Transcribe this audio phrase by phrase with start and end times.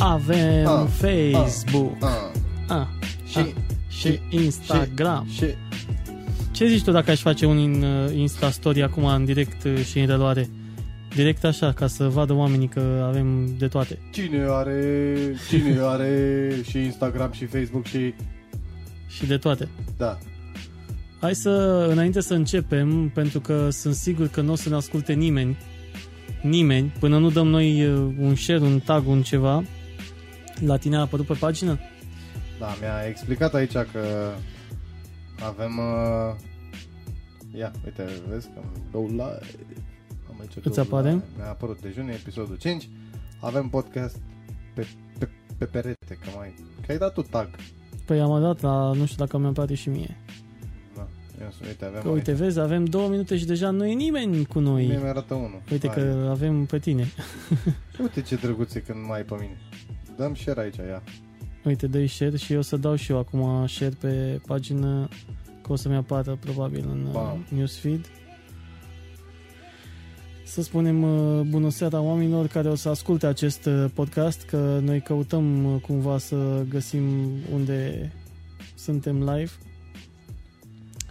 [0.00, 2.10] avem Ah, Facebook, Ah,
[2.68, 2.86] ah,
[3.28, 3.46] și, ah,
[3.88, 5.26] și Instagram.
[5.32, 5.54] și, și,
[6.50, 9.84] Ce zici tu dacă aș face un in, uh, Insta Story acum în direct uh,
[9.84, 10.48] și în reluare?
[11.14, 13.98] Direct așa, ca să vadă oamenii că avem de toate.
[14.12, 15.14] cine are,
[15.48, 18.14] cine are și Instagram și Facebook și...
[19.08, 19.68] Și de toate.
[19.96, 20.18] Da.
[21.20, 25.12] Hai să, înainte să începem, pentru că sunt sigur că nu o să ne asculte
[25.12, 25.56] nimeni,
[26.42, 29.64] nimeni, până nu dăm noi uh, un share, un tag, un ceva,
[30.66, 31.78] la tine a apărut pe pagină?
[32.58, 34.30] Da, mi-a explicat aici că
[35.46, 35.78] avem...
[35.78, 36.36] Uh...
[37.58, 39.40] Ia, uite, vezi că am go live.
[40.28, 41.10] Am aici Îți go apare?
[41.10, 41.24] live.
[41.36, 42.88] Mi-a apărut dejune, episodul 5.
[43.40, 44.16] Avem podcast
[44.74, 44.86] pe,
[45.18, 45.28] pe,
[45.58, 46.54] pe perete, că mai...
[46.86, 47.48] Că ai dat tu tag.
[48.04, 50.16] Păi am dat la, nu știu dacă mi-a apare și mie.
[50.96, 51.08] Da,
[51.40, 54.46] ia să, uite, avem Că uite, vezi, avem două minute și deja nu e nimeni
[54.46, 54.86] cu Mie noi.
[54.86, 55.62] mi-arată unul.
[55.70, 55.96] Uite Hai.
[55.96, 57.04] că avem pe tine.
[57.94, 59.56] Și uite ce drăguț e când mai ai pe mine.
[60.20, 61.02] Dăm share aici, ia.
[61.64, 65.08] Uite, dă share și eu să dau și eu acum share pe pagină
[65.62, 67.46] că o să-mi apară probabil în uh, Bam.
[67.48, 68.06] newsfeed.
[70.44, 75.00] Să spunem uh, bună seara oamenilor care o să asculte acest uh, podcast, că noi
[75.00, 77.02] căutăm uh, cumva să găsim
[77.52, 78.12] unde
[78.74, 79.52] suntem live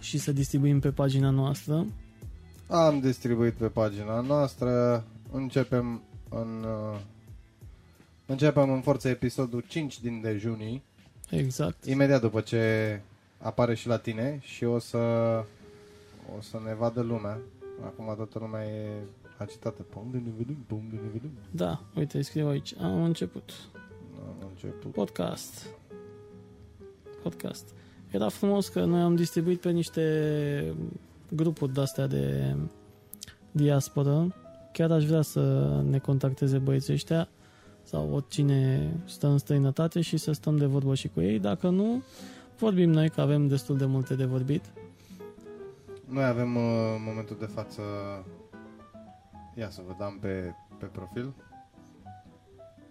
[0.00, 1.86] și să distribuim pe pagina noastră.
[2.66, 5.04] Am distribuit pe pagina noastră.
[5.32, 6.66] Începem în...
[8.30, 10.82] Uh, începem în forță episodul 5 din dejunii.
[11.30, 11.84] Exact.
[11.84, 13.00] Imediat după ce
[13.38, 14.98] apare și la tine și o să
[16.36, 17.38] o să ne vadă lumea.
[17.84, 18.88] Acum toată lumea e
[19.36, 19.82] agitată.
[19.82, 21.30] Pum de ne vedem, pum de ne vedem.
[21.50, 22.74] Da, uite, scriu aici.
[22.80, 23.52] Am început.
[24.18, 24.92] Am început.
[24.92, 25.66] Podcast.
[27.22, 27.68] Podcast.
[28.10, 30.74] Era frumos că noi am distribuit pe niște
[31.34, 32.54] grupuri de-astea de
[33.50, 34.34] diasporă.
[34.72, 37.28] Chiar aș vrea să ne contacteze băieții ăștia
[37.90, 41.38] sau oricine stă în străinătate și să stăm de vorbă și cu ei.
[41.38, 42.02] Dacă nu,
[42.58, 44.64] vorbim noi că avem destul de multe de vorbit.
[46.08, 46.62] Noi avem uh,
[46.96, 47.82] în momentul de față
[49.54, 51.34] Ia să vă dăm pe, pe profil.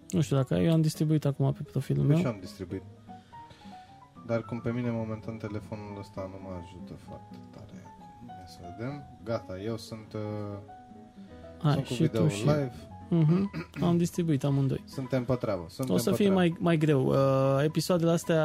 [0.10, 2.24] Nu știu dacă ai, eu am distribuit acum pe profilul Păi meu.
[2.24, 2.84] și am distribuit.
[4.26, 7.84] Dar cum pe mine momentan telefonul ăsta nu mă ajută foarte tare.
[8.28, 9.04] Ia să vedem.
[9.24, 10.22] Gata, eu sunt, uh,
[11.62, 12.46] Hai, sunt cu și video tu și
[13.10, 13.24] live.
[13.26, 13.84] Mhm.
[13.84, 14.84] Am distribuit amândoi.
[14.88, 15.66] Suntem pe treabă.
[15.70, 16.42] Suntem O să pe fie treabă.
[16.42, 17.06] mai, mai greu.
[17.08, 18.44] Uh, episoadele astea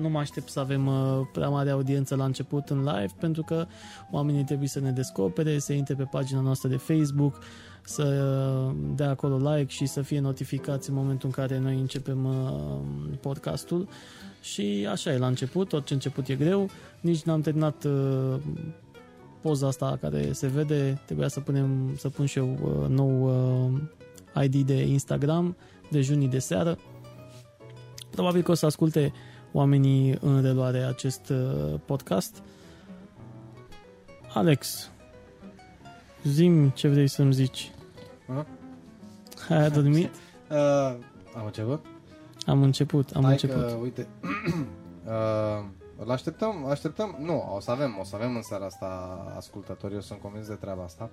[0.00, 3.66] nu mă aștept să avem uh, prea mare audiență la început în live, pentru că
[4.10, 7.38] oamenii trebuie să ne descopere, să intre pe pagina noastră de Facebook,
[7.84, 8.02] să
[8.68, 13.16] uh, dea acolo like și să fie notificați în momentul în care noi începem uh,
[13.20, 13.88] podcastul.
[14.40, 16.68] Și așa e la început, orice început e greu.
[17.00, 18.34] Nici n-am terminat uh,
[19.46, 23.24] poza asta care se vede, trebuia să punem să pun și eu uh, nou
[24.34, 25.56] uh, ID de Instagram
[25.90, 26.78] de junii de seară.
[28.10, 29.12] Probabil că o să asculte
[29.52, 32.42] oamenii în reluare acest uh, podcast.
[34.34, 34.90] Alex,
[36.24, 37.70] zim ce vrei să-mi zici.
[38.26, 38.46] Ha?
[39.48, 40.10] Ai adormit?
[40.50, 40.96] Uh,
[41.36, 41.84] am început?
[42.46, 43.66] Am început, am Hai început.
[43.66, 44.06] Că, uite,
[45.06, 45.64] uh,
[45.98, 48.86] îl așteptăm, așteptăm, nu, o să avem, o să avem în seara asta
[49.36, 51.10] ascultători, eu sunt convins de treaba asta.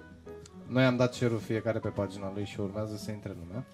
[0.67, 3.65] Noi am dat share fiecare pe pagina lui și urmează să intre lumea.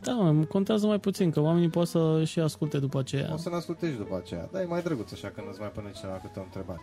[0.00, 3.32] Da, mă, contează mai puțin, că oamenii pot să și asculte după aceea.
[3.32, 4.48] O să ne asculte și după aceea.
[4.52, 6.80] Da, e mai drăguț așa când îți mai pune cineva câte o întrebare.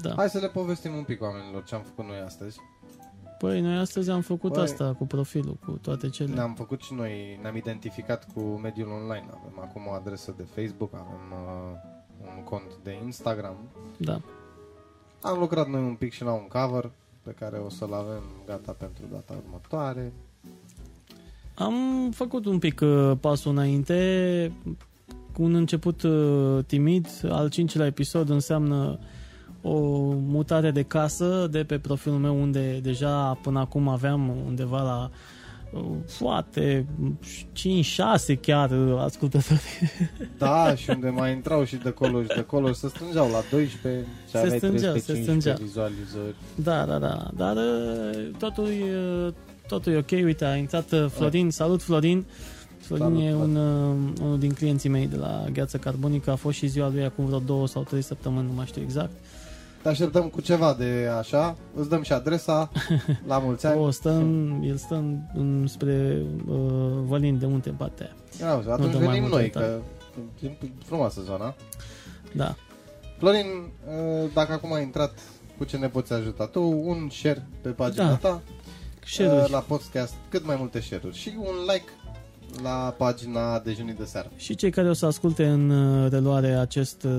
[0.00, 0.12] Da.
[0.16, 2.58] Hai să le povestim un pic oamenilor ce am făcut noi astăzi.
[3.38, 6.34] Păi, noi astăzi am făcut Păi- asta cu profilul, cu toate cele.
[6.34, 9.26] Ne-am făcut și noi, ne-am identificat cu mediul online.
[9.30, 11.96] Avem acum o adresă de Facebook, avem uh,
[12.36, 13.56] un cont de Instagram.
[13.96, 14.20] Da.
[15.22, 16.90] Am lucrat noi un pic și la un cover
[17.22, 20.12] pe care o să-l avem gata pentru data următoare.
[21.54, 21.74] Am
[22.14, 24.52] făcut un pic uh, pasul înainte,
[25.32, 27.08] cu un început uh, timid.
[27.28, 28.98] Al cincilea episod înseamnă
[29.62, 29.78] o
[30.12, 35.37] mutare de casă de pe profilul meu unde deja până acum aveam undeva la uh,
[36.06, 36.86] foarte
[38.34, 39.60] 5-6 chiar uh, ascultători.
[40.38, 44.04] Da, și unde mai intrau și de acolo și de acolo se strângeau la 12
[44.24, 45.56] și Se aveai strângeau, 315 se strângeau.
[45.62, 46.34] vizualizări.
[46.54, 47.30] Da, da, da.
[47.36, 49.34] Dar uh, totul, e,
[49.68, 50.10] totul e ok.
[50.10, 51.50] Uite, a intrat uh, Florin.
[51.50, 52.24] Salut, Florin.
[52.80, 53.56] Florin Salut, e Florin.
[53.56, 56.30] un, uh, unul din clienții mei de la Gheață Carbonică.
[56.30, 59.12] A fost și ziua lui acum vreo două sau trei săptămâni, nu mai știu exact.
[59.88, 62.70] Te așteptăm cu ceva de așa, îți dăm și adresa,
[63.26, 63.80] la mulți ani.
[63.84, 66.56] O, stă în, el stă în, în, spre uh,
[67.04, 68.06] Vălin de munte în partea
[68.40, 68.48] aia.
[68.50, 69.82] Ia uite, atunci dăm mai venim multe noi, detalii.
[70.40, 71.54] că e frumoasă zona.
[72.32, 72.54] Da.
[73.18, 73.46] Florin,
[73.86, 75.18] uh, dacă acum ai intrat,
[75.58, 76.46] cu ce ne poți ajuta?
[76.46, 78.14] Tu, un share pe pagina Da.
[78.16, 78.42] ta,
[79.06, 79.42] Share-uri.
[79.42, 81.90] uh, la podcast, cât mai multe share-uri și un like
[82.62, 84.30] la pagina dejunii de seară.
[84.36, 87.12] Și cei care o să asculte în uh, reluare acest uh,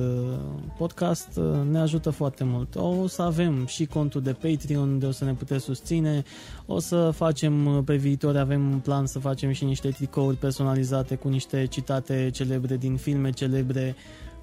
[0.78, 2.76] podcast uh, ne ajută foarte mult.
[2.76, 6.24] O să avem și contul de Patreon unde o să ne puteți susține.
[6.66, 11.16] O să facem uh, pe viitor, avem un plan să facem și niște tricouri personalizate
[11.16, 13.96] cu niște citate celebre din filme celebre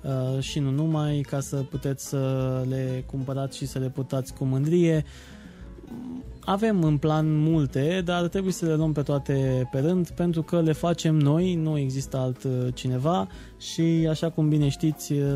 [0.03, 4.45] uh, și nu numai, ca să puteți să le cumpărați și să le putați cu
[4.45, 5.05] mândrie.
[6.41, 10.61] Avem în plan multe, dar trebuie să le luăm pe toate pe rând, pentru că
[10.61, 13.29] le facem noi, nu există alt uh, cineva
[13.59, 15.29] și așa cum bine știți, uh,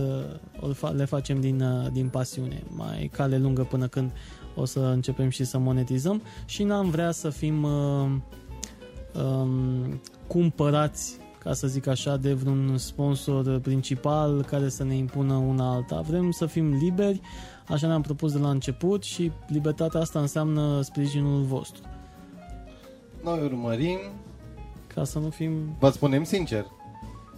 [0.61, 2.63] o fa- le facem din, uh, din pasiune.
[2.69, 4.11] Mai cale lungă până când
[4.55, 8.11] o să începem și să monetizăm și n-am vrea să fim uh,
[9.23, 15.73] um, cumpărați ca să zic așa, de vreun sponsor principal care să ne impună una
[15.73, 16.01] alta.
[16.01, 17.21] Vrem să fim liberi,
[17.71, 21.83] așa ne-am propus de la început și libertatea asta înseamnă sprijinul vostru.
[23.25, 23.99] Noi urmărim,
[24.95, 25.53] Ca să nu fim...
[25.79, 26.67] vă spunem sincer,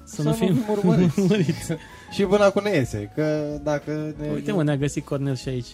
[0.05, 1.21] Să, nu fim, urmăriți.
[1.21, 1.73] urmăriți.
[2.15, 5.67] și până acum ne iese, că dacă ne, Uite mă, ne-a găsit Cornel și aici.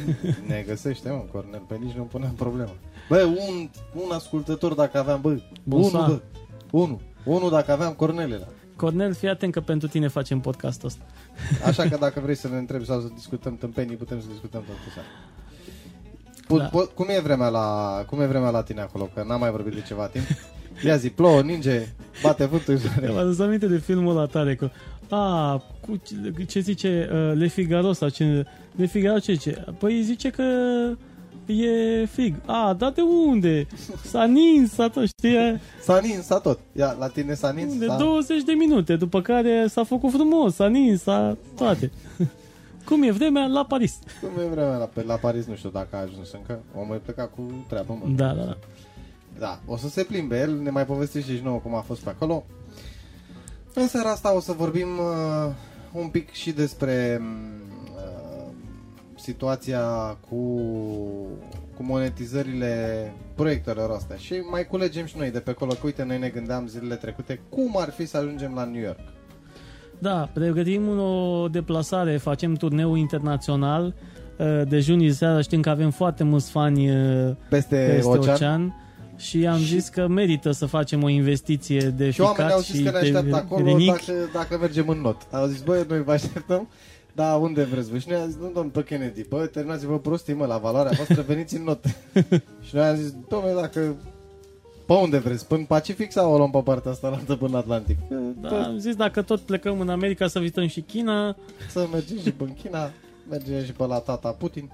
[0.48, 2.72] ne găsește, mă, Cornel, pe nici nu punem problemă.
[3.08, 3.68] Bă, un,
[4.04, 5.94] un ascultător dacă aveam, bă, Bonsoir.
[6.04, 6.22] unul,
[6.70, 8.46] bă, unul, unul dacă aveam Cornelela.
[8.76, 11.02] Cornel, fii atent că pentru tine facem podcastul ăsta.
[11.66, 14.92] Așa că dacă vrei să ne întrebi sau să discutăm tâmpenii, putem să discutăm tot
[14.94, 15.08] seara.
[16.46, 16.68] Pu- Da.
[16.68, 19.10] po- cum, e vremea la, cum e vremea la tine acolo?
[19.14, 20.24] Că n-am mai vorbit de ceva timp.
[20.84, 21.86] Ia zi, plouă, ninge,
[22.22, 22.78] bate vântul.
[23.00, 24.70] Mi-am adus aminte de filmul ăla tare cu
[25.14, 28.44] a, cu ce- ce zice uh, Le Figaro sau ce
[28.76, 29.64] Le Figaro ce zice?
[29.78, 30.42] Păi zice că
[31.46, 32.34] e frig.
[32.46, 33.66] A, dar de unde?
[34.04, 35.36] S-a nins, s-a tot, știi?
[35.82, 36.58] S-a nins, s-a tot.
[36.72, 37.78] Ia, la tine s-a nins?
[37.78, 37.96] De s-a...
[37.96, 41.90] 20 de minute, după care s-a făcut frumos, s-a nins, s-a toate.
[42.84, 43.98] Cum e vremea la Paris?
[44.20, 45.46] Cum e vremea la, pe- la Paris?
[45.46, 46.60] Nu știu dacă a ajuns încă.
[46.76, 48.12] Omul e plecat cu treabă, mă.
[48.16, 48.56] Da, da, da.
[49.38, 52.08] Da, o să se plimbe el, ne mai povestește și nouă cum a fost pe
[52.10, 52.44] acolo.
[53.74, 55.52] În seara asta o să vorbim uh,
[55.92, 57.26] un pic și despre uh,
[59.22, 59.80] situația
[60.28, 60.36] cu,
[61.76, 66.18] cu monetizările proiectelor astea și mai culegem și noi de pe acolo, că uite, noi
[66.18, 68.98] ne gândeam zilele trecute cum ar fi să ajungem la New York.
[69.98, 73.94] Da, pregătim o deplasare, facem turneu internațional
[74.38, 78.34] uh, de juni seara, știm că avem foarte mulți fani uh, Peste, peste ocean.
[78.34, 78.76] ocean.
[79.16, 82.60] și am Și- zis că merită să facem o investiție de Și oamenii ficat au
[82.60, 83.86] zis și că ne de așteaptă acolo renichi.
[84.06, 85.26] dacă, dacă mergem în not.
[85.30, 86.68] Au zis, băi, noi vă așteptăm,
[87.14, 87.98] da, unde vreți voi?
[88.00, 91.22] Și noi am zis, nu, domn, pe Kennedy, bă, terminați-vă prostii, mă, la valoarea voastră,
[91.22, 91.84] veniți în not.
[92.66, 93.96] și noi am zis, domnule, dacă,
[94.86, 97.50] pe unde vreți, până în Pacific sau o luăm pe partea asta, la altă până
[97.50, 97.98] în Atlantic?
[98.40, 101.36] Da, am zis dacă tot plecăm în America să vizităm și China,
[101.70, 102.90] Să mergem și pe China,
[103.28, 104.70] mergem și pe la tata Putin.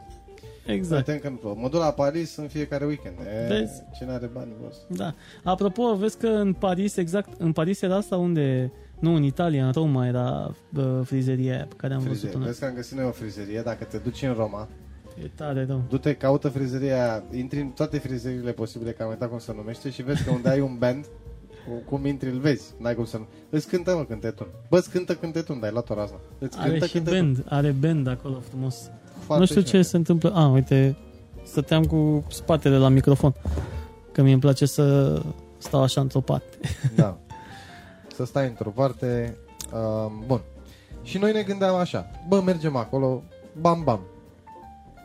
[0.67, 1.09] exact.
[1.09, 1.23] Exact.
[1.23, 3.15] că nu, mă duc la Paris în fiecare weekend.
[3.19, 3.83] E, Vezi?
[3.99, 4.77] Cine are bani, boss?
[4.89, 5.15] Da.
[5.45, 9.73] Apropo, vezi că în Paris, exact, în Paris era asta unde, nu, în Italia, în
[9.73, 12.21] Roma era bă, frizeria aia pe care am Frizerie.
[12.25, 12.47] văzut-o noi.
[12.49, 14.69] Vezi că am găsit noi o frizerie, dacă te duci în Roma,
[15.25, 15.83] E tare rău.
[15.89, 19.91] Du-te, caută frizeria aia, intri în toate frizeriile posibile, că am uitat cum se numește
[19.91, 21.05] și vezi că unde ai un band,
[21.67, 23.27] cu- cum intri îl vezi, n-ai cum să nu...
[23.51, 24.47] Îți cântă, mă, cântetun.
[24.69, 26.17] Bă, îți cântă cântetun, dar ai luat-o razna.
[26.39, 27.19] Îți Are cântă și cântetun.
[27.33, 28.91] band, are band acolo frumos.
[29.19, 29.83] Foarte nu știu ce șmecher.
[29.91, 30.33] se întâmplă.
[30.35, 30.97] A, uite,
[31.45, 33.35] stăteam cu spatele la microfon.
[34.13, 35.17] Că mie îmi place să
[35.59, 36.57] stau așa într-o parte.
[36.95, 37.19] Da.
[38.19, 39.37] Să stai într-o parte.
[39.73, 40.41] Uh, bun.
[41.03, 42.07] Și noi ne gândeam așa.
[42.29, 43.23] Bă, mergem acolo,
[43.61, 44.01] bam, bam.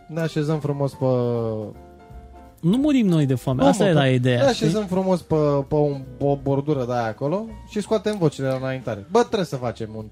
[0.08, 1.06] Ne așezăm frumos pe...
[2.60, 3.62] Nu murim noi de foame.
[3.62, 4.46] Nu, Asta mă, era pe- ideea.
[4.46, 4.66] Ne știi?
[4.66, 5.36] așezăm frumos pe,
[5.68, 9.06] pe, un, pe o bordură de aia acolo și scoatem vocile la înaintare.
[9.12, 10.06] Bă, trebuie să facem un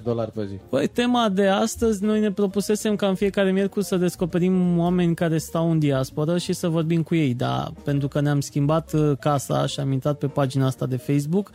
[0.00, 0.54] 5-14 dolari pe zi.
[0.68, 5.38] Păi, tema de astăzi, noi ne propusesem ca în fiecare miercuri să descoperim oameni care
[5.38, 9.66] stau în diasporă și să vorbim cu ei, dar pentru că ne-am schimbat uh, casa
[9.66, 11.50] și am intrat pe pagina asta de Facebook,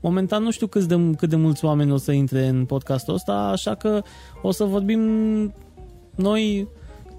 [0.00, 3.32] momentan nu știu cât de, cât de mulți oameni o să intre în podcastul ăsta,
[3.32, 4.02] așa că
[4.42, 5.00] o să vorbim
[6.14, 6.68] noi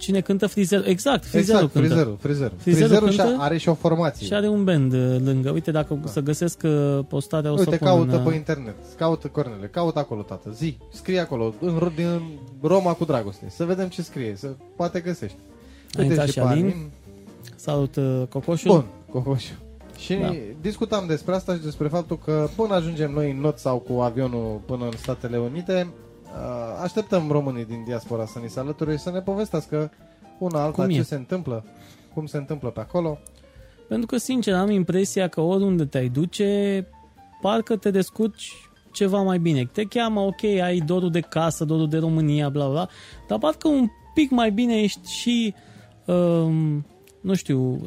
[0.01, 0.85] cine cântă frizerul.
[0.85, 1.87] Exact, frizerul exact, cântă.
[1.87, 2.53] frizerul, frizerul.
[2.57, 4.25] Frizerul Frizerul, și cântă are și o formație.
[4.25, 5.51] Și are un band uh, lângă.
[5.51, 8.75] Uite, dacă să găsesc uh, postarea, o să Uite, pun caută în, uh, pe internet,
[8.97, 12.21] caută Cornele, caută acolo, tată, zi, scrie acolo, în, Ro- din
[12.61, 15.37] Roma cu dragoste, să vedem ce scrie, să poate găsești.
[15.97, 16.89] A intrat și pe Alin.
[17.55, 18.71] Salut, uh, Cocoșul.
[18.71, 19.53] Bun, Cocoșu.
[20.01, 20.35] Și Da.
[20.61, 24.61] discutam despre asta și despre faptul că până ajungem noi în not sau cu avionul
[24.65, 25.93] până în Statele Unite,
[26.23, 29.91] uh, așteptăm românii din diaspora să ni se alăture și să ne povestească
[30.39, 30.93] una alta Cum e?
[30.93, 31.63] ce se întâmplă,
[32.13, 33.19] cum se întâmplă pe acolo.
[33.87, 36.87] Pentru că, sincer, am impresia că oriunde te-ai duce,
[37.41, 38.53] parcă te descurci
[38.91, 39.69] ceva mai bine.
[39.71, 42.87] Te cheamă, ok, ai dorul de casă, dorul de România, bla bla,
[43.27, 45.53] dar parcă un pic mai bine ești și,
[46.05, 46.85] um,
[47.21, 47.79] nu știu,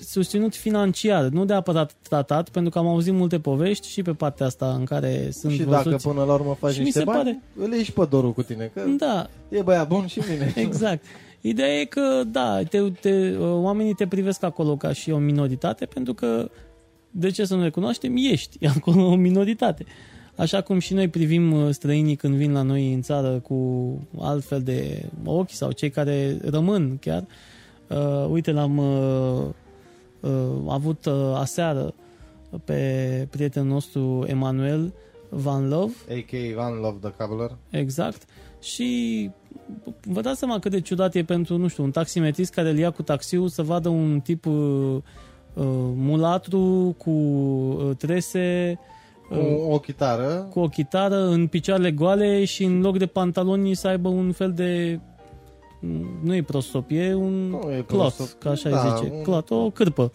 [0.00, 4.74] susținut financiar, nu neapărat tratat, pentru că am auzit multe povești și pe partea asta
[4.78, 5.84] în care sunt și văzuți.
[5.84, 8.06] dacă până la urmă faci Și mi niște se bani, pare- îl ieși și pe
[8.10, 10.52] dorul cu tine, că Da, e băiat bun și mine.
[10.66, 11.04] Exact.
[11.40, 16.14] Ideea e că, da, te, te, oamenii te privesc acolo ca și o minoritate, pentru
[16.14, 16.50] că,
[17.10, 19.84] de ce să nu recunoaștem, ești acolo o minoritate.
[20.36, 24.62] Așa cum și noi privim uh, străinii când vin la noi în țară cu altfel
[24.62, 27.24] de ochi sau cei care rămân chiar.
[27.88, 29.44] Uh, uite, l-am uh, uh,
[30.68, 31.94] avut uh, aseară
[32.64, 34.92] pe prietenul nostru Emanuel
[35.28, 36.54] Van Love, A.K.
[36.54, 37.56] Van Love the Cobbler.
[37.70, 38.22] Exact.
[38.60, 39.30] Și
[40.02, 42.90] vă dați seama cât de ciudat e pentru, nu știu, un taximetrist care îl ia
[42.90, 44.52] cu taxiul să vadă un tip uh,
[45.54, 45.64] uh,
[45.94, 48.78] mulatru cu uh, trese,
[49.28, 50.46] Cu uh, o chitară.
[50.50, 54.52] cu o chitară în picioarele goale și în loc de pantaloni să aibă un fel
[54.52, 55.00] de
[56.22, 58.40] nu e prostop, e un Nu e clot, prostop.
[58.40, 59.12] ca așa Da, îi zice.
[59.14, 60.10] un- Clot, o cârpă.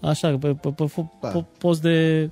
[0.00, 1.44] Așa, pe, pe, pe, pe Da.
[1.58, 2.30] post de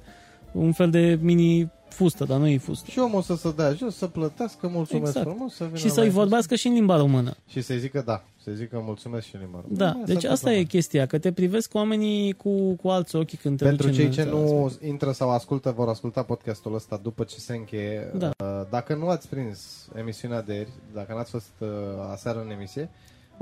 [0.53, 2.91] un fel de mini fustă, dar nu e fustă.
[2.91, 5.27] Și omul să se dea jos, să plătească, mulțumesc Exact.
[5.31, 7.37] frumos, să vină Și să-i mai- vorbească și în limba română.
[7.49, 9.79] Și să-i zică da, să-i zică mulțumesc și în limba română.
[9.85, 10.51] Da, se deci asta întâmplă.
[10.61, 14.05] e chestia, că te privesc oamenii cu, cu alți ochi când te Pentru duci cei
[14.05, 14.87] în ce țara nu asta.
[14.87, 18.11] intră sau ascultă, vor asculta podcastul ăsta după ce se încheie.
[18.17, 18.31] Da.
[18.45, 21.69] Uh, Dacă nu ați prins emisiunea de ieri, dacă n-ați fost uh,
[22.13, 22.89] aseară în emisie,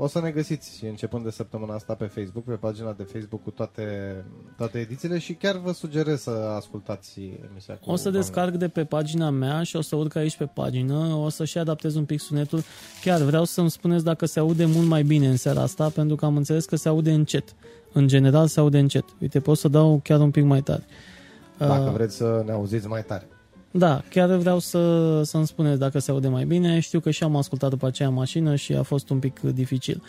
[0.01, 3.43] o să ne găsiți și începând de săptămâna asta pe Facebook, pe pagina de Facebook
[3.43, 3.83] cu toate,
[4.57, 8.67] toate edițiile și chiar vă sugerez să ascultați emisia cu O să Van descarc de
[8.67, 12.05] pe pagina mea și o să urc aici pe pagină, o să și adaptez un
[12.05, 12.63] pic sunetul.
[13.01, 16.25] Chiar vreau să-mi spuneți dacă se aude mult mai bine în seara asta, pentru că
[16.25, 17.55] am înțeles că se aude încet.
[17.93, 19.05] În general se aude încet.
[19.21, 20.83] Uite, pot să dau chiar un pic mai tare.
[21.57, 23.27] Dacă Uh, vreți să ne auziți mai tare.
[23.71, 26.79] Da, chiar vreau să, să-mi spuneți dacă se aude mai bine.
[26.79, 30.01] Știu că și am ascultat după aceea în mașină și a fost un pic dificil.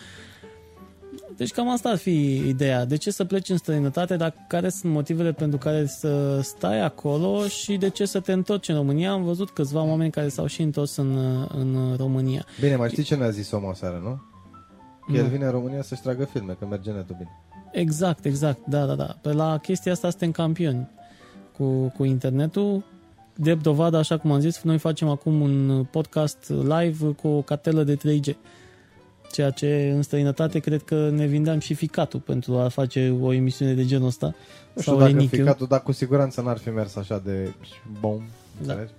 [1.36, 2.84] Deci cam asta ar fi ideea.
[2.84, 7.46] De ce să pleci în străinătate, dar care sunt motivele pentru care să stai acolo
[7.46, 9.10] și de ce să te întorci în România?
[9.12, 11.16] Am văzut câțiva oameni care s-au și întors în,
[11.58, 12.44] în România.
[12.60, 14.20] Bine, mai știi ce ne-a zis omul aseară, nu?
[15.06, 15.28] Că el Nu.
[15.28, 17.30] vine în România să-și tragă filme, că merge netul bine.
[17.72, 19.16] Exact, exact, da, da, da.
[19.22, 20.88] Pe la chestia asta suntem campioni
[21.56, 22.84] cu, cu internetul.
[23.42, 27.82] De dovadă, așa cum am zis, noi facem acum un podcast live cu o cartelă
[27.84, 28.34] de 3G.
[29.32, 33.72] Ceea ce în străinătate cred că ne vindeam și ficatul pentru a face o emisiune
[33.74, 34.26] de genul ăsta.
[34.26, 35.38] Nu știu Sau dacă renichiul.
[35.38, 37.52] ficatul, dar cu siguranță n-ar fi mers așa de
[38.00, 38.72] bom, Da.
[38.72, 38.92] înțelegi?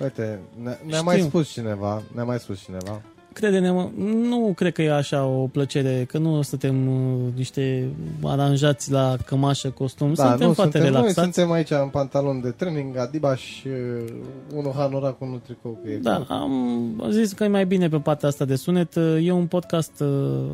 [0.00, 1.02] Uite, ne, ne-a Știu.
[1.02, 3.02] mai spus cineva, ne-a mai spus cineva.
[3.34, 3.88] Crede-ne, mă,
[4.28, 7.88] nu cred că e așa o plăcere, că nu suntem uh, niște
[8.24, 11.32] aranjați la cămașă, costum, da, suntem nu, foarte suntem, noi relaxați.
[11.34, 14.12] suntem aici în pantalon de training, Adidas și uh,
[14.54, 15.78] unul hanorac, unul tricou.
[15.84, 18.96] Că e Da, foarte- am zis că e mai bine pe partea asta de sunet.
[19.22, 20.44] E un podcast uh,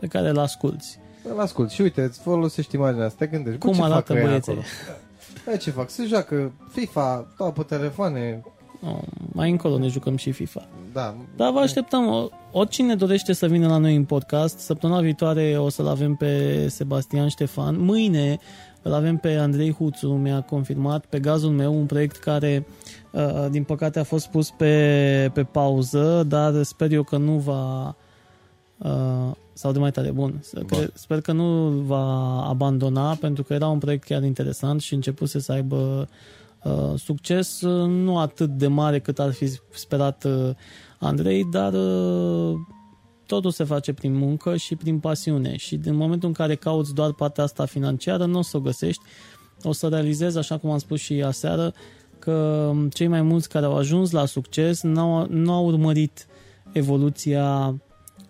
[0.00, 0.98] pe care îl asculti.
[1.32, 4.16] Îl ascult și uite, îți folosești imaginea asta, te gândești, bă, Cum ce arată fac
[4.16, 4.52] ăia băieții?
[4.52, 4.66] acolo?
[5.50, 5.90] Bă, ce fac?
[5.90, 8.52] Se joacă FIFA, stau pe telefoane, Oh,
[9.32, 10.68] mai încolo ne jucăm și FIFA.
[10.92, 11.14] da.
[11.36, 12.06] Dar vă așteptăm.
[12.08, 16.66] O- Oricine dorește să vină la noi în podcast, săptămâna viitoare o să-l avem pe
[16.68, 17.80] Sebastian Ștefan.
[17.84, 18.38] Mâine
[18.82, 22.66] îl avem pe Andrei Huțu, mi-a confirmat, pe gazul meu, un proiect care,
[23.12, 27.94] uh, din păcate, a fost pus pe, pe pauză, dar sper eu că nu va...
[28.78, 30.38] Uh, sau de mai tare, bun.
[30.40, 30.78] Să- Bun.
[30.78, 34.94] Cre- sper că nu îl va abandona, pentru că era un proiect chiar interesant și
[34.94, 36.06] începuse să aibă uh,
[36.96, 40.50] succes, uh, nu atât de mare cât ar fi sperat uh,
[40.98, 42.54] Andrei, dar uh,
[43.26, 47.12] totul se face prin muncă și prin pasiune și din momentul în care cauți doar
[47.12, 49.02] partea asta financiară, nu o să o găsești.
[49.62, 51.72] O să realizezi, așa cum am spus și aseară,
[52.18, 56.26] că cei mai mulți care au ajuns la succes n-au, nu au urmărit
[56.72, 57.74] evoluția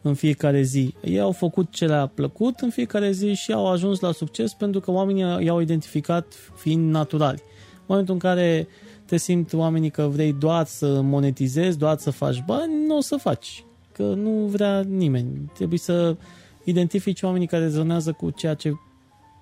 [0.03, 0.95] în fiecare zi.
[1.05, 4.81] Ei au făcut ce le-a plăcut în fiecare zi și au ajuns la succes pentru
[4.81, 7.43] că oamenii i-au identificat fiind naturali.
[7.89, 8.69] În momentul în care
[9.05, 13.17] te simți oamenii că vrei doar să monetizezi, doar să faci bani, nu o să
[13.17, 13.65] faci.
[13.93, 15.51] Că nu vrea nimeni.
[15.55, 16.17] Trebuie să
[16.65, 18.73] identifici oamenii care rezonează cu ceea ce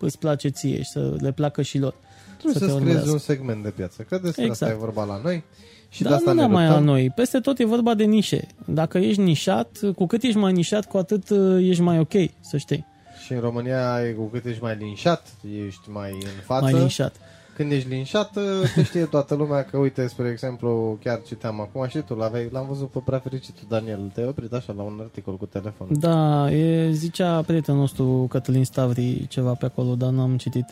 [0.01, 1.95] îți place ție și să le placă și lor.
[2.39, 3.11] Trebuie să să, te să creezi urmărească.
[3.13, 4.03] un segment de piață.
[4.03, 4.63] Că despre Exact.
[4.63, 5.45] asta e vorba la noi.
[5.89, 6.87] Și Dar de asta nu ne numai la luptăm.
[6.87, 7.11] noi.
[7.11, 8.47] Peste tot e vorba de nișe.
[8.67, 12.57] Dacă ești nișat, cu cât ești mai nișat, cu atât uh, ești mai ok, să
[12.57, 12.87] știi.
[13.25, 15.27] Și în România, e cu cât ești mai linșat,
[15.67, 16.71] ești mai în față.
[16.71, 17.17] Mai nișat.
[17.55, 18.33] Când ești linșat,
[18.75, 22.67] te știe toată lumea că, uite, spre exemplu, chiar citeam acum și tu l-aveai, l-am
[22.69, 24.11] văzut pe prea fericitul Daniel.
[24.15, 25.87] Te-ai oprit așa la un articol cu telefon.
[25.91, 30.67] Da, e, zicea prietenul nostru Cătălin Stavri ceva pe acolo, dar n-am citit.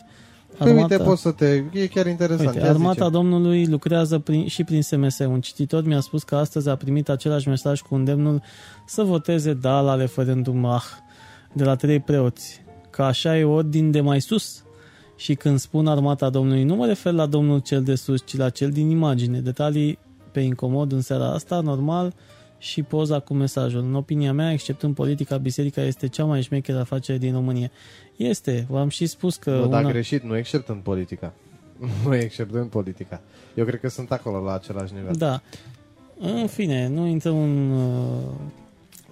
[0.57, 1.63] Păi, uite, poți să te...
[1.71, 2.47] E chiar interesant.
[2.47, 3.09] Uite, Ia Armata zice.
[3.09, 5.19] Domnului lucrează prin, și prin SMS.
[5.19, 8.41] Un cititor mi-a spus că astăzi a primit același mesaj cu îndemnul
[8.85, 10.65] să voteze da la referendum.
[10.65, 10.83] Ah,
[11.53, 14.62] de la trei preoți, că așa e ordin de mai sus.
[15.15, 18.49] Și când spun armata Domnului, nu mă refer la Domnul cel de sus, ci la
[18.49, 19.39] cel din imagine.
[19.39, 19.97] Detalii
[20.31, 22.13] pe incomod în seara asta, normal,
[22.57, 23.81] și poza cu mesajul.
[23.81, 27.71] În opinia mea, exceptând politica, biserica este cea mai șmecheră afacere din România.
[28.15, 29.51] Este, v-am și spus că...
[29.51, 29.81] Nu, una...
[29.81, 31.33] dar greșit, nu exceptând politica.
[32.05, 33.21] Nu exceptând politica.
[33.55, 35.13] Eu cred că sunt acolo la același nivel.
[35.17, 35.41] Da.
[36.19, 38.21] În fine, nu intrăm în, uh,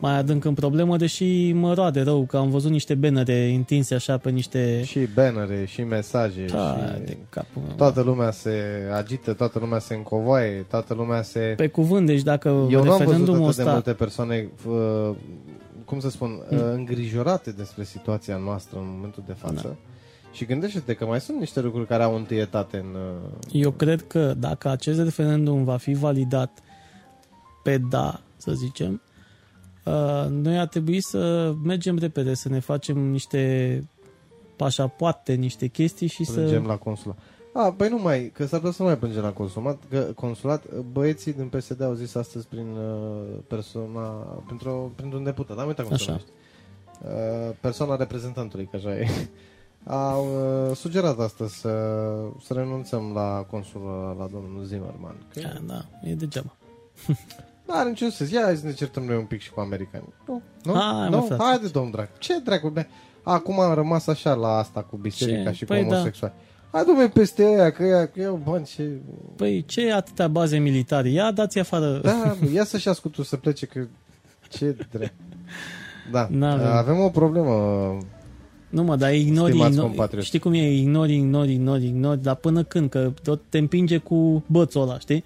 [0.02, 4.18] mai adânc în problemă, deși mă roade rău că am văzut niște bannere întinse așa
[4.18, 4.84] pe niște...
[4.84, 7.76] Și bannere, și mesaje, Da, și de capul meu.
[7.76, 8.52] toată lumea se
[8.94, 11.54] agită, toată lumea se încovoaie, toată lumea se...
[11.58, 13.72] Pe cuvânt, deci dacă Eu nu am văzut referendumul atât de ăsta...
[13.74, 15.16] multe persoane, uh,
[15.86, 16.58] cum să spun, Hmm.
[16.58, 19.62] uh, îngrijorate despre situația noastră în momentul de față.
[19.68, 19.76] Da.
[20.34, 22.96] Și gândește-te că mai sunt niște lucruri care au întâietate în...
[22.96, 26.60] uh, Eu cred că dacă acest referendum va fi validat
[27.64, 29.11] pe da, să zicem, uh,
[30.30, 33.84] noi ar trebui să mergem repede, să ne facem niște
[34.56, 36.68] pașapoarte, niște chestii și plângem să...
[36.68, 37.18] la consulat.
[37.54, 40.80] A, păi nu mai, că s-ar putea să nu mai plângem la consulat, că, consulat.
[40.80, 44.08] Băieții din PSD au zis astăzi prin uh, persoana,
[44.46, 46.12] printr-o, printr-un deputat, am uitat cum se Așa.
[46.12, 46.32] numește.
[47.50, 49.08] Uh, persoana reprezentantului, că așa e.
[49.84, 51.70] Au uh, sugerat astăzi să,
[52.42, 55.16] să renunțăm la consul la, la domnul Zimmerman.
[55.34, 56.56] Că Da, da, e degeaba.
[57.68, 58.32] nu are niciun sens.
[58.32, 60.04] Ia hai să ne certăm noi un pic și cu americani.
[60.28, 61.44] Nu, nu, Hai, mă, nu, frate.
[61.44, 62.10] haide domn drag.
[62.18, 62.88] Ce dracu, bine.
[63.24, 65.56] Acum am rămas așa la asta cu biserica Ce?
[65.56, 65.90] și Păi cu da.
[65.96, 66.34] homosexuali.
[66.72, 68.90] Hai dumne peste aia, că ea, că eu, bani, ce...
[69.36, 71.10] Păi ce atâtea baze militare?
[71.10, 72.00] Ia dați afară.
[72.04, 73.88] Da, bă, ia să-și ascultul să plece, că
[74.50, 75.14] ce drept.
[76.12, 76.68] Da, N-avem.
[76.68, 77.54] avem o problemă.
[78.70, 80.28] Nu mă, dar ignori, Stimați ignori compatrioți.
[80.28, 84.44] știi cum e, ignori, ignori, ignori, ignori, dar până când, că tot te împinge cu
[84.48, 85.24] bățul ăla, știi?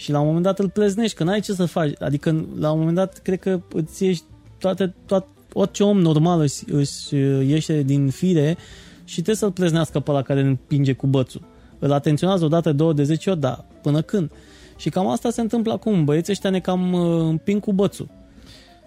[0.00, 2.78] Și la un moment dat îl pleznești, că n-ai ce să faci, adică la un
[2.78, 4.22] moment dat cred că îți ieși
[4.58, 7.14] toate, toate orice om normal își, își
[7.50, 8.56] ieșe din fire
[9.04, 11.42] și trebuie să-l pleznească pe ăla care îl împinge cu bățul.
[11.78, 14.30] Îl atenționează o dată, două, de zece ori, da, până când?
[14.76, 18.08] Și cam asta se întâmplă acum, băieții ăștia ne cam uh, împing cu bățul.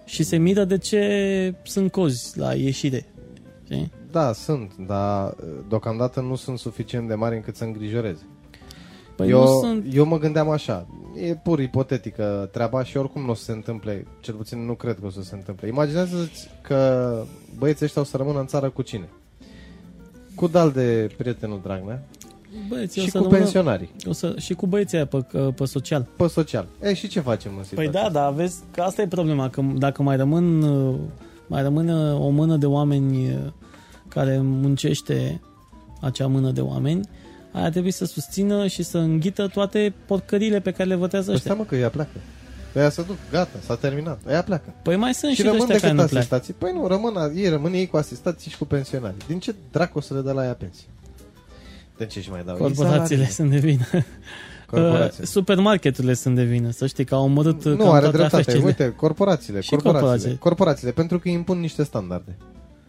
[0.06, 3.06] Și se miră de ce sunt cozi la ieșire.
[3.64, 3.92] Știi?
[4.12, 5.36] Da, sunt, dar
[5.70, 8.28] deocamdată nu sunt suficient de mari încât să îngrijoreze.
[9.16, 9.86] Păi eu, nu sunt...
[9.94, 14.08] eu mă gândeam așa, e pur ipotetică treaba și oricum nu o să se întâmple,
[14.20, 15.68] cel puțin nu cred că o să se întâmple.
[15.68, 17.24] Imaginează-ți că
[17.58, 19.10] băieții ăștia o să rămână în țară cu cine?
[20.36, 22.04] Cu dal de prietenul Dragnea
[22.68, 25.66] Băieții o și să cu rămână, pensionarii, o să, și cu băieții aia pe, pe
[25.66, 26.08] social.
[26.18, 26.68] pe social.
[26.82, 28.20] E, și ce facem în Păi situația da, asta?
[28.20, 30.96] dar vezi că asta e problema, că dacă mai rămân uh,
[31.48, 33.52] mai rămână o mână de oameni uh,
[34.08, 35.42] care muncește
[36.02, 37.02] acea mână de oameni,
[37.54, 41.52] aia trebuie să susțină și să înghită toate porcările pe care le votează Păi ăștia.
[41.54, 42.10] stai mă că ea pleacă.
[42.76, 44.20] Ea se duc, gata, s-a terminat.
[44.30, 44.74] Ea pleacă.
[44.84, 46.18] Păi mai sunt Și, și, și rămân ăștia care decât nu pleacă.
[46.18, 46.54] asistații.
[46.54, 49.18] Păi nu, rămân, ei rămân ei cu asistații și cu pensionarii.
[49.28, 50.88] Din ce dracu o să le dă la ea pensii?
[51.98, 52.56] De ce și mai dau?
[52.56, 53.34] Ei Corporațiile salarii.
[53.34, 53.86] sunt de vină.
[54.68, 55.22] Corporații.
[55.24, 56.70] Uh, Supermarketurile sunt de vină.
[56.72, 58.36] Să știi că au omorât Nu, cam are toate dreptate.
[58.36, 58.66] afacerile.
[58.66, 60.38] Uite, corporațiile, Și corporațiile, corporații.
[60.40, 62.36] corporațiile, pentru că impun niște standarde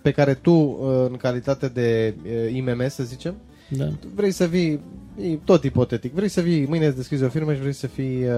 [0.03, 3.35] pe care tu, uh, în calitate de uh, IMM, să zicem,
[3.68, 3.88] Da.
[4.14, 4.81] vrei să vii,
[5.20, 8.22] e tot ipotetic, vrei să vii, mâine îți deschizi o firmă și vrei să fii,
[8.24, 8.31] uh,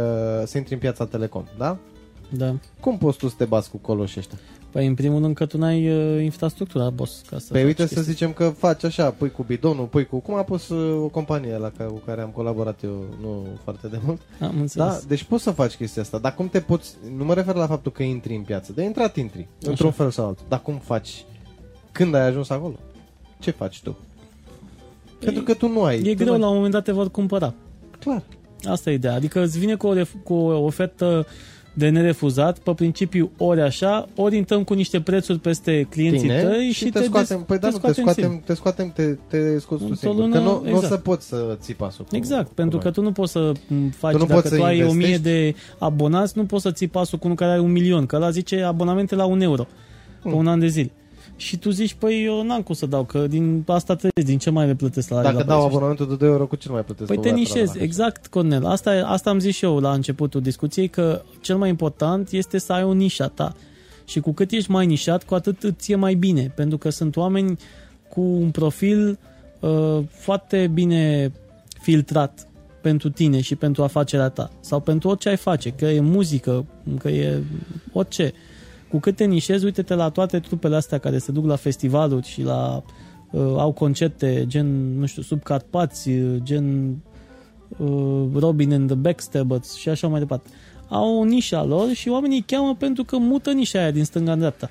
[0.44, 1.76] să intri în piața Telecom, da?
[2.30, 2.54] Da.
[2.80, 4.38] Cum poți tu să te bați cu coloșii ăștia?
[4.70, 7.86] Păi în primul rând că tu n-ai uh, infrastructura, boss, ca să Păi faci uite
[7.86, 8.12] să chestii.
[8.12, 10.18] zicem că faci așa, pui cu bidonul, pui cu...
[10.18, 13.86] Cum a pus uh, o companie la care, cu care am colaborat eu nu foarte
[13.88, 14.20] de mult?
[14.40, 15.04] Am Da, înțeles.
[15.04, 16.94] deci poți să faci chestia asta, dar cum te poți...
[17.16, 20.26] Nu mă refer la faptul că intri în piață, de intrat intri, într-un fel sau
[20.26, 20.44] altul.
[20.48, 21.24] Dar cum faci?
[21.92, 22.74] Când ai ajuns acolo?
[23.38, 23.96] Ce faci tu?
[25.18, 25.96] Pentru că tu nu ai.
[26.04, 26.50] E tu greu, nu la ai.
[26.50, 27.54] un moment dat te vor cumpăra.
[27.98, 28.22] Clar.
[28.64, 29.14] Asta e ideea.
[29.14, 31.26] Adică îți vine cu o, ref- cu o ofertă
[31.74, 36.70] de nerefuzat, pe principiu ori așa, ori intrăm cu niște prețuri peste clienții Tine tăi
[36.72, 38.42] și, te, des- scoatem, păi da, nu, te scoatem scoatem, singur.
[38.46, 40.20] te scoatem, te, te scoți tu Într-o singur.
[40.20, 40.86] lună, Că nu, nu o exact.
[40.86, 42.04] să poți să ții pasul.
[42.04, 42.84] cu- Exact, cu pentru noi.
[42.84, 44.92] că tu nu poți să m, faci, Tu nu dacă poți să tu ai o
[44.92, 45.22] mie investești.
[45.22, 48.30] de abonați, nu poți să ții pasul cu unul care are un milion, că ăla
[48.30, 49.62] zice abonamente la un euro
[50.22, 50.34] pe Mm.
[50.34, 50.90] un an de zile.
[51.36, 54.50] Și tu zici, păi eu n-am cum să dau, că din asta trebuie, din ce
[54.50, 56.74] mai le plătesc la Dacă la dau prețul abonamentul de 2 euro, cu ce nu
[56.74, 57.08] mai plătesc?
[57.08, 57.84] Păi pe te o dată la nișezi, lună?
[57.84, 58.66] exact, Cornel.
[58.66, 62.72] Asta, asta am zis și eu la începutul discuției, că cel mai important este să
[62.72, 63.54] ai o nișa ta.
[64.04, 66.52] Și cu cât ești mai nișat, cu atât îți e mai bine.
[66.54, 67.58] Pentru că sunt oameni
[68.08, 69.18] cu un profil
[69.60, 71.32] uh, foarte bine
[71.80, 72.46] filtrat
[72.80, 74.50] pentru tine și pentru afacerea ta.
[74.60, 76.64] Sau pentru orice ai face, că e muzică,
[76.98, 77.42] că e
[77.92, 78.32] orice.
[78.96, 82.42] Cu cât te nișezi, uite-te la toate trupele astea care se duc la festivaluri și
[82.42, 82.82] la
[83.30, 86.96] uh, au concerte gen, nu știu, sub Carpați, uh, gen
[87.76, 90.48] uh, Robin and the Backstabbers și așa mai departe.
[90.88, 94.32] Au o nișa lor și oamenii îi cheamă pentru că mută nișa aia din stânga
[94.32, 94.70] în dreapta.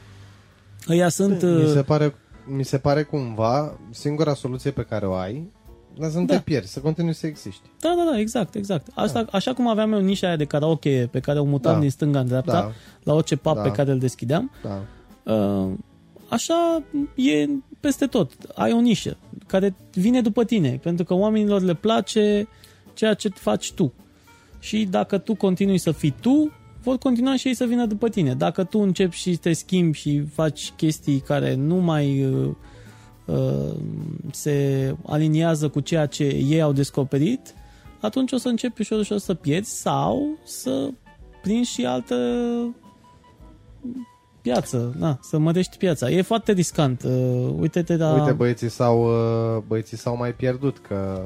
[0.90, 1.42] Ăia sunt...
[1.42, 5.52] Mi uh, se pare, mi se pare cumva singura soluție pe care o ai,
[6.00, 6.36] dar să nu Da.
[6.36, 7.70] te pierzi, să continui să existi.
[7.80, 8.88] Da, da, da, exact, exact.
[8.94, 11.80] Asta, Așa cum aveam eu nișa aia de karaoke pe care o mutam Da.
[11.80, 12.72] din stânga în dreapta, Da,
[13.04, 13.62] la orice pub Da.
[13.62, 14.82] pe care îl deschideam, da.
[15.34, 15.72] uh,
[16.30, 16.84] așa
[17.16, 17.48] e
[17.80, 18.32] peste tot.
[18.56, 22.48] Ai o nișă care vine după tine, pentru că oamenilor le place
[22.94, 23.94] ceea ce faci tu.
[24.60, 26.52] Și dacă tu continui să fii tu,
[26.84, 28.34] vor continua și ei să vină după tine.
[28.34, 32.54] Dacă tu începi și te schimbi și faci chestii care nu mai uh, uh,
[34.32, 37.54] se aliniază cu ceea ce ei au descoperit,
[38.02, 40.90] atunci o să începi ușor ușor să pierzi sau să
[41.42, 42.16] prinzi și altă
[44.42, 46.10] piață, na, să mărești piața.
[46.10, 47.04] E foarte riscant.
[47.04, 48.14] Uh, uite-te la...
[48.14, 51.22] Uite, băieții s-au, uh, băieții s-au mai pierdut, că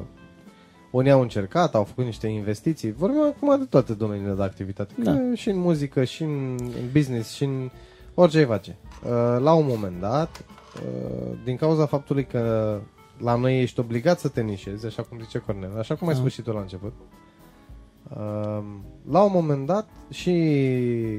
[0.92, 2.92] unii au încercat, au făcut niște investiții.
[2.92, 4.94] Vorbim acum de toate domeniile de activitate.
[5.04, 5.12] Da.
[5.12, 7.70] Că și în muzică, și în, în business, și în
[8.14, 8.78] orice ai face.
[9.04, 10.59] Uh, La un moment dat, uh,
[11.44, 12.76] din cauza faptului că
[13.18, 16.20] la noi ești obligat să te nișezi, așa cum zice Cornel, așa cum ai Da.
[16.20, 16.94] spus și tu la început,
[18.10, 18.64] uh,
[19.12, 20.32] la un moment dat și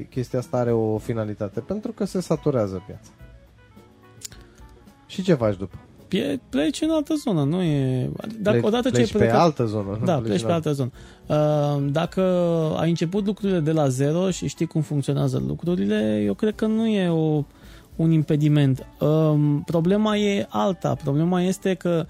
[0.09, 3.09] chestia asta are o finalitate, pentru că se saturează piața.
[5.05, 5.75] Și ce faci după?
[6.07, 8.09] Pie- pleci în altă zonă, nu e...
[8.39, 9.97] Dacă, pleci, odată ce pleci ai pe plecat, altă zonă.
[9.99, 10.91] nu Da, pleci în pe altă zonă.
[11.27, 12.21] Uh, Dacă
[12.77, 16.87] ai început lucrurile de la zero și știi cum funcționează lucrurile, eu cred că nu
[16.87, 17.43] e o,
[18.01, 18.87] un impediment.
[18.99, 20.95] Um, Problema e alta.
[20.95, 22.05] Problema este că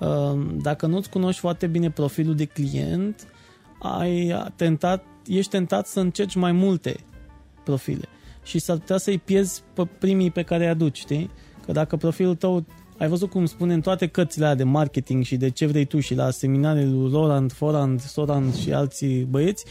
[0.00, 3.26] um, dacă nu-ți cunoști foarte bine profilul de client,
[3.78, 6.96] ai tentat, ești tentat să încerci mai multe
[7.64, 8.08] profile
[8.42, 11.30] și s-ar putea să-i pierzi pe primii pe care îi aduci, știi?
[11.64, 12.64] Că dacă profilul tău
[12.98, 16.00] ai văzut cum spune în toate cărțile alea de marketing și de ce vrei tu
[16.00, 19.64] și la seminarele lui Roland, Forand, Sorand și alții băieți,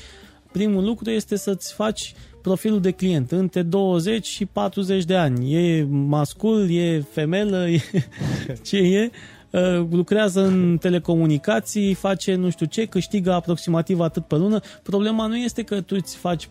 [0.52, 5.54] primul lucru este să-ți faci profilul de client între 20 și 40 de ani.
[5.54, 7.82] E mascul, e femelă, e
[8.68, 9.12] ce e,
[9.52, 14.60] uh, lucrează în telecomunicații, face nu știu ce, câștigă aproximativ atât pe lună.
[14.84, 16.50] Problema nu este că tu îți faci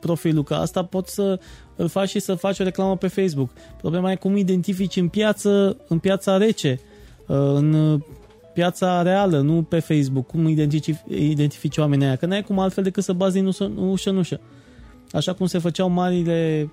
[0.00, 1.40] profilul, că asta poți să
[1.76, 3.50] îl faci și să faci o reclamă pe Facebook.
[3.76, 6.80] Problema e cum identifici în piață, în piața rece,
[7.26, 8.00] uh, în
[8.52, 13.04] piața reală, nu pe Facebook, cum identifici, identifici oamenii aia, că n-ai cum altfel decât
[13.04, 14.40] să bazi din ușă, ușă în ușă.
[15.12, 16.70] Așa cum se făceau marile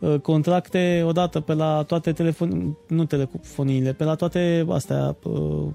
[0.00, 5.66] uh, contracte odată pe la toate telefon, nu telefoniile, pe la toate astea, uh,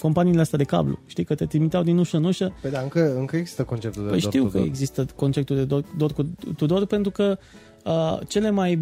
[0.00, 0.98] companiile astea de cablu.
[1.06, 4.08] Știi că te trimiteau din ușă în ușă Păi da, încă, încă există conceptul de
[4.10, 4.66] Păi door știu to că door.
[4.66, 7.38] există conceptul de dor, dor cu Tudor pentru că
[7.84, 8.78] uh, cele mai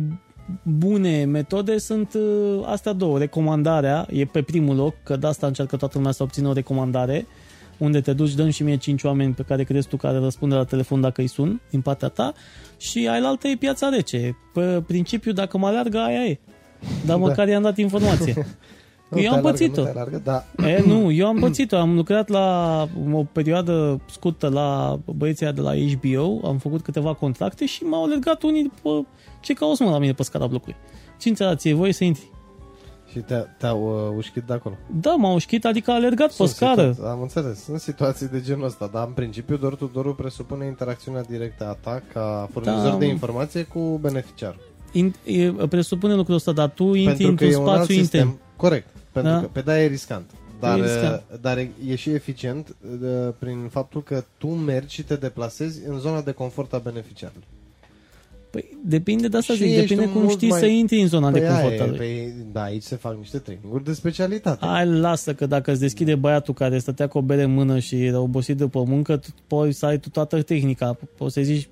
[0.63, 3.19] bune metode sunt uh, astea două.
[3.19, 7.27] Recomandarea e pe primul loc, că de asta încearcă toată lumea să obțină o recomandare,
[7.79, 10.65] unde te duci, dăm și mie cinci oameni pe care crezi tu care răspunde la
[10.65, 12.33] telefon dacă îi sun din partea ta
[12.81, 14.37] și ai la altă e piața rece.
[14.53, 16.39] Pe principiu, dacă mă alergă, aia e.
[17.07, 17.27] Dar Da.
[17.27, 18.35] măcar i-am dat informație.
[19.11, 19.81] Nu eu te am alargă, pățit-o.
[19.81, 20.45] Nu te alargă, da.
[20.69, 21.77] E, nu, eu am pățit-o.
[21.77, 27.15] Am lucrat la o perioadă scurtă la băieții aia de la HBO, am făcut câteva
[27.15, 29.07] contracte și m-au alergat unii după
[29.41, 30.77] ce cauți mă la mine pe scara blocului.
[31.19, 32.31] Ce ți voie să intri?
[33.11, 34.77] Și te, te-au uh, ușchit de acolo.
[35.01, 36.93] Da, m-au ușchit, adică a alergat pe Sunt scară.
[36.93, 37.63] situa- Am înțeles.
[37.65, 41.73] Sunt situații de genul ăsta, dar în principiu door to door presupune interacțiunea directă a
[41.81, 43.11] ta ca furnizor Da, de mă.
[43.11, 44.61] informație cu beneficiarul.
[44.93, 48.01] In, e, presupune lucrul ăsta, dar tu intri Pentru că într-un e un alt spațiu
[48.01, 48.21] sistem.
[48.21, 48.39] intern.
[48.57, 48.87] Corect.
[49.13, 49.41] Pentru Da.
[49.41, 50.31] că pe da e riscant.
[50.61, 51.23] Dar, E riscant.
[51.33, 55.81] uh, dar e, e și eficient uh, prin faptul că tu mergi și te deplasezi
[55.89, 57.45] în zona de confort a beneficiarului.
[58.51, 61.07] Păi depinde de asta Și zic, ești depinde cum mult știi mai- să intri în
[61.07, 61.99] zona de Păi confort aia al e, lui.
[61.99, 64.67] păi, da, aici se fac niște traininguri de specialitate.
[64.67, 68.05] Hai, lasă că dacă îți deschide băiatul care stătea cu o bere în mână și
[68.05, 70.99] era obosit după muncă, tu poți să ai tu toată tehnica.
[71.17, 71.69] Poți să zici,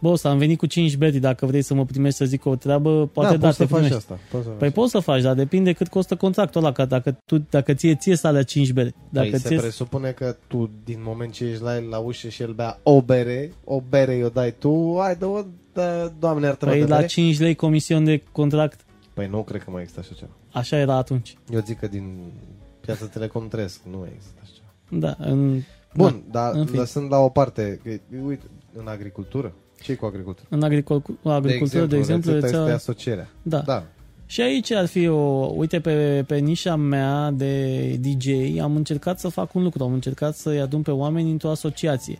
[0.00, 2.56] bă, să am venit cu 5 beri, dacă vrei să mă primești să zic o
[2.56, 3.96] treabă, poate da, da, poți te să faci primești.
[3.96, 4.18] asta.
[4.30, 4.76] Poți să Păi faci.
[4.76, 8.16] poți să faci, dar depinde cât costă contractul ăla, că dacă, tu, dacă ție ție
[8.16, 8.94] să alea 5 beri.
[9.10, 9.56] Dacă Păi se ție...
[9.58, 13.02] presupune că tu, din moment ce ești la el la ușă și el bea o
[13.02, 17.06] bere, o bere o dai tu, hai dă-o, dă, doamne iartă Păi de la bere.
[17.06, 18.80] 5 lei comision de contract,
[19.14, 20.30] Păi nu cred că mai există așa ceva.
[20.52, 21.36] așa era atunci.
[21.52, 22.18] Eu zic că din
[22.80, 25.00] piața Telecom trăiesc, nu există așa ceva.
[25.00, 25.60] Da, în,
[25.94, 26.78] Bun, da, dar în fine.
[26.78, 27.90] lăsând la o parte, că,
[28.26, 30.46] uite, în agricultură, ce cu agricultură?
[30.50, 33.28] în agricol, agricultură, de exemplu, rețeta rețeaua- este asocierea.
[33.42, 33.58] da.
[33.58, 33.84] Da.
[34.26, 35.18] Și aici ar fi o...
[35.56, 39.84] Uite, pe, pe nișa mea de DJ am încercat să fac un lucru.
[39.84, 42.18] Am încercat să-i adun pe oameni într-o asociație.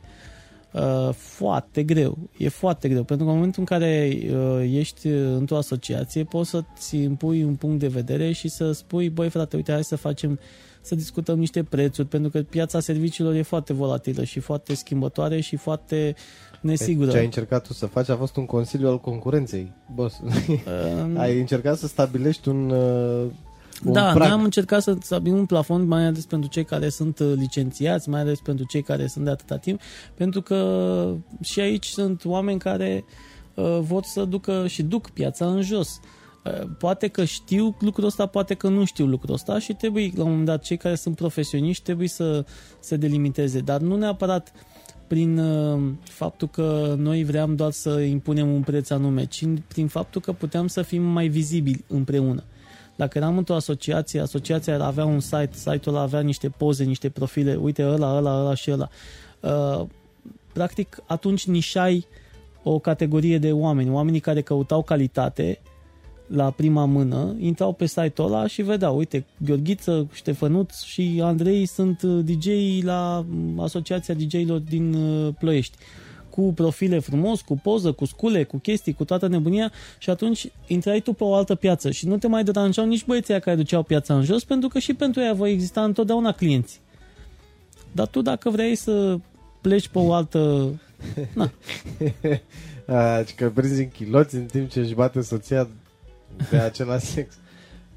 [0.72, 2.18] Uh, foarte greu.
[2.36, 3.04] E foarte greu.
[3.04, 7.78] Pentru că în momentul în care uh, ești într-o asociație, poți să-ți impui un punct
[7.78, 10.38] de vedere și să spui, băi frate, uite, hai să facem
[10.80, 15.56] să discutăm niște prețuri, pentru că piața serviciilor e foarte volatilă și foarte schimbătoare și
[15.56, 16.14] foarte
[16.60, 17.10] nesigură.
[17.10, 20.20] Ce ai încercat tu să faci a fost un consiliu al concurenței, boss.
[21.16, 23.30] ai încercat să stabilești un, uh,
[23.84, 24.16] un da, prag.
[24.16, 28.08] noi am încercat să stabilim un plafon mai ales pentru cei care sunt uh, licențiați,
[28.08, 29.80] mai ales pentru cei care sunt de atâta timp,
[30.14, 33.04] pentru că și aici sunt oameni care
[33.54, 36.00] uh, vor să ducă și duc piața în jos.
[36.44, 40.22] Uh, poate că știu lucrul ăsta, poate că nu știu lucrul ăsta și trebuie, la
[40.22, 42.44] un moment dat, cei care sunt profesioniști trebuie să
[42.80, 44.52] se delimiteze, dar nu neapărat
[45.10, 50.20] prin uh, faptul că noi vreau doar să impunem un preț anume, ci prin faptul
[50.20, 52.44] că puteam să fim mai vizibili împreună.
[52.96, 57.54] Dacă eram într-o asociație, asociația avea un site, site-ul ăla avea niște poze, niște profile,
[57.54, 58.88] uite ăla, ăla, ăla și ăla.
[59.40, 59.86] Uh,
[60.52, 62.06] practic, atunci nișai
[62.62, 65.60] o categorie de oameni, oamenii care căutau calitate
[66.32, 72.02] la prima mână, intrau pe site-ul ăla și vedeau, uite, Gheorghiță, Ștefănuț și Andrei sunt
[72.02, 72.46] uh, DJ
[72.82, 75.76] la mm, Asociația DJ-ilor din uh, Ploiești
[76.30, 81.00] cu profile frumos, cu poză, cu scule, cu chestii, cu toată nebunia și atunci intrai
[81.00, 84.14] tu pe o altă piață și nu te mai deranjau nici băieții care duceau piața
[84.14, 86.80] în jos pentru că și pentru ea voi exista întotdeauna clienți.
[87.92, 89.18] Dar tu dacă vrei să
[89.60, 90.68] pleci pe o altă...
[91.34, 91.50] Na.
[92.86, 95.68] A, că prinzi în chiloți în timp ce își bate soția
[96.50, 97.34] de același sex.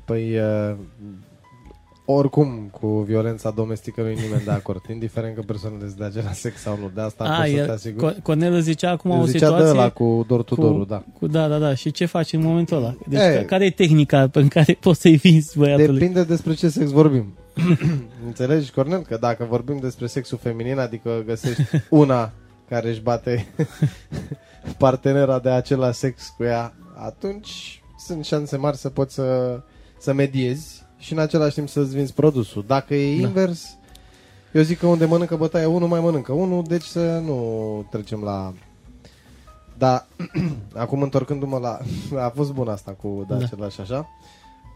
[0.05, 0.75] Păi, uh,
[2.05, 6.39] oricum, cu violența domestică nu e nimeni de acord, indiferent că persoanele sunt de același
[6.39, 6.91] sex sau nu.
[6.95, 8.13] De asta A, pot să e, te asigur.
[8.13, 9.65] Co- Cornel zicea acum Îți o zicea situație...
[9.65, 11.03] de ăla cu dor tu cu- dorul, da.
[11.19, 11.75] Cu, da, da, da.
[11.75, 12.95] Și ce faci în momentul ăla?
[13.07, 13.35] Deci E.
[13.35, 15.99] ca, care e tehnica pe care poți să-i vinzi băiatului?
[15.99, 17.33] Depinde despre ce sex vorbim.
[18.27, 19.01] Înțelegi, Cornel?
[19.01, 22.31] Că dacă vorbim despre sexul feminin, adică găsești una
[22.69, 23.45] care își bate
[24.77, 26.73] partenera de același sex cu ea,
[27.05, 29.59] atunci sunt șanse mari să poți să,
[29.99, 32.63] să mediezi și în același timp să-ți vinzi produsul.
[32.67, 33.27] Dacă e Da.
[33.27, 33.77] invers,
[34.53, 38.53] eu zic că unde mănâncă bătaia unul, mai mănâncă unul, deci să nu trecem la...
[39.77, 40.05] Da,
[40.83, 41.79] acum întorcându-mă la...
[42.25, 43.45] A fost bun asta cu da, Da.
[43.45, 44.07] același așa.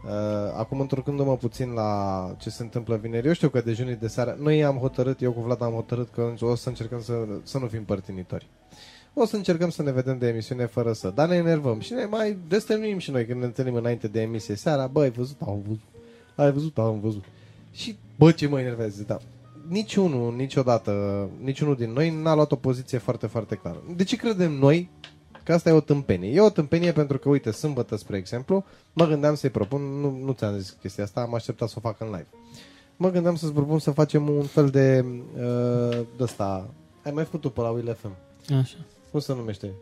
[0.04, 0.10] Uh,
[0.56, 1.90] acum întorcându-mă puțin la
[2.38, 5.40] ce se întâmplă vineri, eu știu că dejunii de seară, noi am hotărât, eu cu
[5.40, 7.12] Vlad am hotărât că o să încercăm să,
[7.42, 8.46] să nu fim părtinitori.
[9.20, 12.04] O să încercăm să ne vedem de emisiune fără să, dar ne enervăm și ne
[12.04, 15.62] mai destănuim și noi când ne întâlnim înainte de emisie seara, bă, ai văzut, am
[15.66, 15.80] văzut,
[16.34, 17.24] ai văzut, am văzut.
[17.72, 19.18] Și, bă, ce mă enervează, da.
[19.68, 20.92] Niciunul, niciodată,
[21.42, 23.82] niciunul din noi n-a luat o poziție foarte, foarte clară.
[23.96, 24.90] De ce credem noi
[25.44, 26.30] că asta e o tâmpenie?
[26.30, 30.32] E o tâmpenie pentru că, uite, sâmbătă, spre exemplu, mă gândeam să-i propun, nu, nu
[30.32, 32.28] ți-am zis chestia asta, am așteptat să o fac în live.
[32.96, 35.04] Mă gândeam să-ți propun să facem un fel de,
[35.34, 36.70] uh, de ăsta,
[37.04, 38.12] ai mai făcut tu pe la Will FM.
[38.54, 38.76] Așa.
[39.10, 39.72] Cum se numește?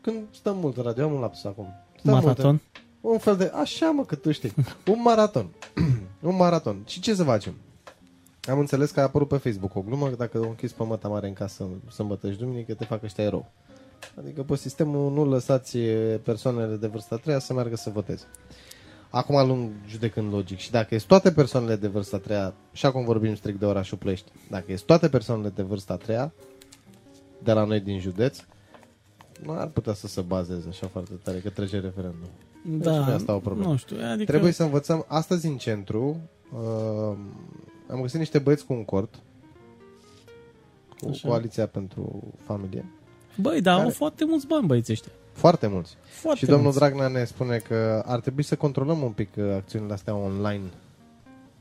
[0.00, 1.66] Când stăm mult în radio, am un lapsus acum.
[1.98, 2.50] Stăm mult Maraton.
[2.50, 2.60] în-
[3.10, 4.52] un fel de, așa mă, că tu știi.
[4.92, 5.48] Un maraton.
[6.20, 6.82] un maraton.
[6.86, 7.54] Și ce să facem?
[8.50, 11.08] Am înțeles că a apărut pe Facebook o glumă, că dacă o închizi pe măta
[11.08, 13.46] mare în casă sâmbătă și duminică, te fac ăștia erou.
[14.18, 15.78] Adică pe sistemul nu lăsați
[16.22, 18.24] persoanele de vârsta a treia să meargă să voteze.
[19.10, 20.58] Acum luăm judecând logic.
[20.58, 23.98] Și dacă sunt toate persoanele de vârsta a treia, și acum vorbim strict de orașul
[23.98, 26.32] Ploiești, dacă sunt toate persoanele de vârsta a treia,
[27.42, 28.38] de la noi din județ,
[29.42, 32.28] nu ar putea să se bazeze așa foarte tare că trece referendum.
[32.68, 33.70] Da, și nu e asta o problemă.
[33.70, 34.30] nu știu, adică...
[34.30, 36.16] Trebuie să învățăm, astăzi în centru,
[36.52, 37.16] uh,
[37.90, 39.14] am găsit niște băieți cu un cort,
[41.00, 41.28] cu Așa.
[41.28, 42.84] Coaliția pentru Familie,
[43.40, 45.12] Băi, dar Care- au foarte mulți bani băieții ăștia.
[45.32, 45.96] foarte mulți.
[46.04, 46.78] Foarte și domnul mulți.
[46.78, 50.62] Dragnea ne spune că ar trebui să controlăm un pic uh, acțiunile astea online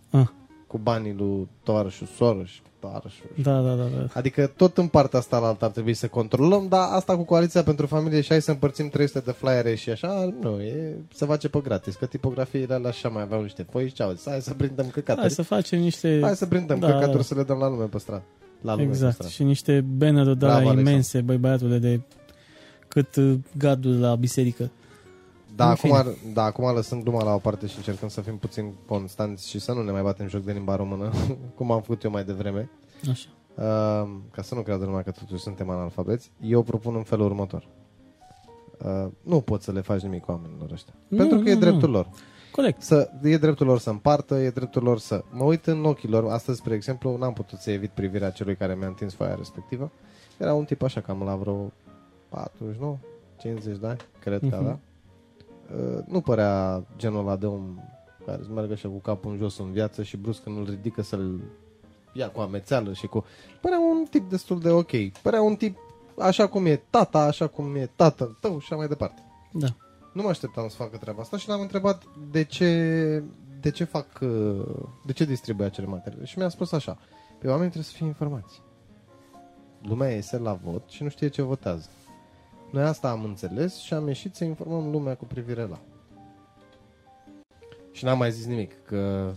[0.10, 0.28] Ah,
[0.76, 3.30] cu banii lui tovarășul Soros, tovarășul.
[3.42, 4.06] da, da, da, da.
[4.14, 7.64] Adică tot în partea asta la altă ar trebui să controlăm, dar asta cu Coaliția
[7.64, 11.50] pentru Familie și hai să împărțim 300 de flyere și așa, nu, e, se face
[11.50, 14.42] pe gratis, că tipografiile alea așa mai aveau niște foi și ce au zis, hai
[14.42, 15.20] să prindem căcaturi.
[15.20, 16.20] Hai să facem niște...
[16.22, 17.24] Hai să prindem Da, da, căcaturi da.
[17.24, 18.24] să le dăm la lume pe stradă.
[18.62, 19.14] La lume pe Exact.
[19.14, 19.32] stradă.
[19.32, 22.02] Și niște banner-uri de la Bravo, imense, băi băiatule, de
[22.88, 24.72] cât uh, gardul de la biserică.
[25.56, 25.98] Da, În acum, fine.
[25.98, 29.60] ar- da, acum lăsând gluma la o parte și încercăm să fim puțin constanți și
[29.60, 31.12] să nu ne mai batem joc de limba română,
[31.56, 32.70] cum am făcut eu mai devreme,
[33.10, 33.30] Așa.
[33.56, 37.68] uh, ca să nu creadă lumea că totuși suntem analfabeți, eu propun în felul următor.
[38.86, 40.94] Uh, nu poți să le faci nimic oamenilor ăștia.
[41.08, 41.60] Nu, pentru că nu, e nu.
[41.60, 42.10] dreptul lor.
[42.52, 42.82] Corect.
[42.82, 45.24] Să, e dreptul lor să împartă, e dreptul lor să...
[45.32, 48.76] Mă uit în ochii lor, astăzi, spre exemplu, n-am putut să evit privirea celui care
[48.76, 49.91] mi-a întins foaia respectivă.
[50.38, 51.72] Era un tip așa, cam la vreo
[52.30, 52.98] 49,
[53.39, 54.80] 50 de ani, cred că Mhm.
[55.71, 55.86] Avea.
[55.86, 57.80] Uh, nu părea genul ăla de om
[58.25, 61.01] care să meargă așa cu capul în jos în viață și brusc când îl ridică
[61.01, 61.39] să-l
[62.13, 63.25] ia cu amețeală și cu...
[63.62, 64.91] Părea un tip destul de ok.
[65.21, 65.78] Părea un tip
[66.17, 69.23] așa cum e tata, așa cum e tatăl tău și așa mai departe.
[69.51, 69.67] Da.
[70.13, 73.23] Nu mă așteptam să facă treaba asta și l-am întrebat de ce,
[73.62, 74.65] de ce fac, uh,
[75.06, 76.25] de ce distribuie acele materiale?
[76.25, 76.97] Și mi-a spus așa,
[77.39, 78.62] pe oameni trebuie să fie informați.
[79.82, 81.89] Lumea iese la vot și nu știe ce votează.
[82.76, 85.80] Noi asta am înțeles și am ieșit să informăm lumea cu privire la.
[87.92, 89.32] Și n-am mai zis nimic, că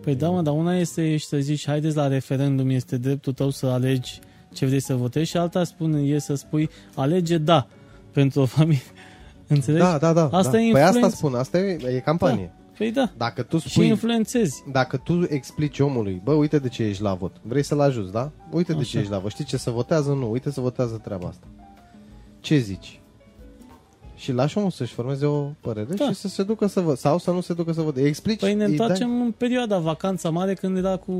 [0.00, 3.50] Păi da, mă, dar una este și să zici, haideți la referendum, este dreptul tău
[3.50, 4.20] să alegi
[4.52, 7.66] ce vrei să votezi și alta spune, e să spui, alege da
[8.12, 8.82] pentru o familie.
[9.46, 9.82] Înțelegi?
[9.82, 10.28] Da, da, da.
[10.32, 10.60] Asta da.
[10.60, 11.16] e Păi asta influență.
[11.16, 12.52] spun, asta e, e campanie.
[12.78, 13.12] Păi da.
[13.16, 14.64] Dacă tu Și spui, influențezi.
[14.72, 18.30] dacă tu explici omului, bă, uite de ce ești la vot, vrei să-l ajuți, da?
[18.50, 18.88] Uite de Așa.
[18.88, 20.12] ce ești la vot, știi ce să votează?
[20.12, 21.46] Nu, uite să votează treaba asta.
[22.44, 22.98] Ce zici?
[24.16, 26.06] Și lași omul să-și formeze o părere Da.
[26.06, 28.40] și să se ducă să vă sau să nu se ducă să vă Explici.
[28.40, 31.12] Păi ne îi dai- întoarcem în perioada vacanța mare când era cu,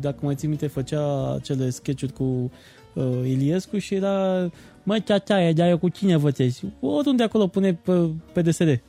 [0.00, 2.50] dacă mai ții minte, făcea acele sketch cu
[2.92, 4.48] uh, Iliescu și era
[4.82, 6.64] mă, ceața dar eu cu cine votezi?
[6.80, 8.68] Oriunde acolo pune pe, pe DSR.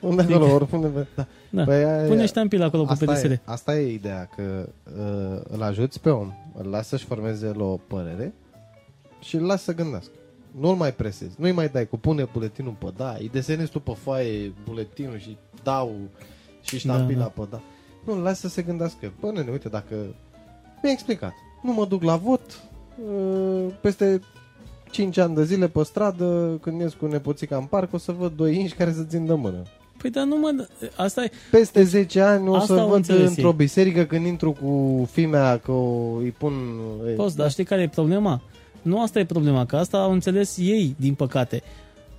[0.00, 0.92] Unde acolo, oricum.
[1.14, 1.26] Da.
[1.50, 1.64] Da.
[1.64, 3.30] Păi aia- Pune ștampila acolo pe asta PDSR.
[3.30, 4.68] e, asta e ideea, că
[4.98, 8.34] uh, îl ajuți pe om, îl lasă să-și formeze el o părere
[9.20, 10.12] și îl lasă să gândească.
[10.60, 13.92] Nu-l mai presezi, nu-i mai dai cu pune buletinul pe da, îi desenezi tu pe
[14.02, 15.94] foaie buletinul și dau
[16.62, 17.60] și ștampila Da, pe da.
[18.06, 19.12] Nu, îl lasă să se gândească.
[19.20, 19.94] Bă, nene, uite, dacă
[20.82, 22.60] mi-a explicat, nu mă duc la vot,
[23.08, 24.20] uh, peste
[24.90, 28.32] 5 ani de zile pe stradă, când ies cu nepoțica în parc, o să văd
[28.36, 29.62] doi inși care să țin de mână.
[29.98, 30.68] Păi dar nu mă...
[30.96, 31.30] Asta e...
[31.50, 33.54] Peste 10 ani o Asta să au văd înțeles într-o ei.
[33.54, 36.52] biserică când intru cu fimea că o, îi pun...
[37.16, 38.42] Poți, dar știi care e problema?
[38.82, 41.62] Nu asta e problema, că asta au înțeles ei, din păcate.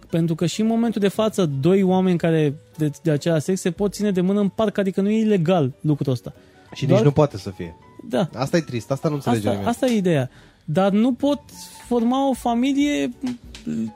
[0.10, 3.72] Pentru că și în momentul de față, doi oameni care de, de același sex se
[3.72, 6.34] pot ține de mână în parc, adică nu e ilegal lucrul ăsta.
[6.74, 7.76] Și Doar- nici nu poate să fie.
[8.10, 9.70] Da, Asta e trist, asta nu înțelege asta, nimeni.
[9.70, 10.30] asta e ideea.
[10.66, 11.40] Dar nu pot
[11.88, 13.12] forma o familie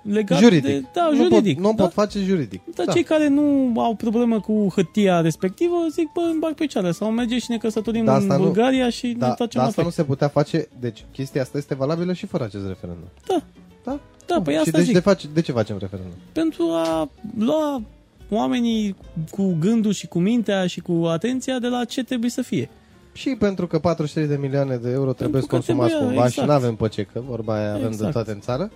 [0.01, 0.63] legată Juridic.
[0.63, 0.83] de...
[0.93, 1.55] Da, nu juridic.
[1.55, 1.83] Pot, nu da?
[1.83, 2.61] pot face juridic.
[2.75, 6.91] Dar cei care nu au problemă cu hârtia respectivă zic, bă, îmi bag pe ceară
[6.91, 9.69] sau merge și ne căsătorim Da, în asta nu- Bulgaria și ne Da, întoarcem dar
[9.69, 9.83] asta înapoi.
[9.83, 13.07] nu se putea face, deci chestia asta este valabilă și fără acest referendum.
[13.27, 13.41] Da,
[13.83, 13.99] Da?
[14.25, 14.93] da, păi și asta deci zic.
[14.93, 16.13] de, face, de ce facem referendum?
[16.31, 17.81] pentru a lua
[18.29, 18.95] oamenii
[19.31, 22.69] cu gândul și cu mintea și cu atenția de la ce trebuie să fie.
[23.13, 26.47] Și pentru că 43 de milioane de euro trebuie că consumați trebuia, cumva și exact.
[26.47, 28.11] nu avem pe ce, că vorba aia avem de Exact.
[28.11, 28.71] toate în țară.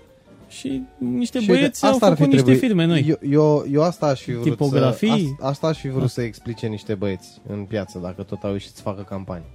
[0.59, 3.05] Și niște Și băieți uite, au ar fi făcut niște trebuit- firme noi.
[3.07, 5.07] Eu, eu, eu asta aș fi vrut Tipografii.
[5.07, 8.51] să, asta, asta aș fi vrut să explice niște băieți în piață, dacă tot au
[8.51, 9.45] ieșit să facă campanii.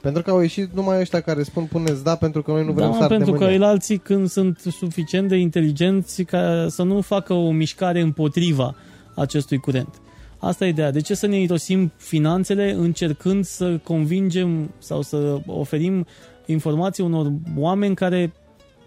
[0.00, 2.86] Pentru că au ieșit numai ăștia care spun puneți da pentru că noi nu vrem
[2.86, 3.54] da, să mă, ardem pentru că mâine.
[3.54, 8.74] el alții când sunt suficient de inteligenți ca să nu facă o mișcare împotriva
[9.14, 9.94] acestui curent.
[10.38, 10.90] Asta e ideea.
[10.90, 16.06] De ce să ne irosim finanțele încercând să convingem sau să oferim
[16.46, 18.32] informații unor oameni care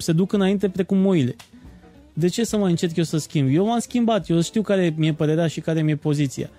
[0.02, 1.36] se duc înainte precum moile?
[2.14, 3.50] De ce să mai încerc eu să schimb?
[3.54, 6.50] Eu m-am schimbat, eu știu care mi-e părerea și care mi-e poziția.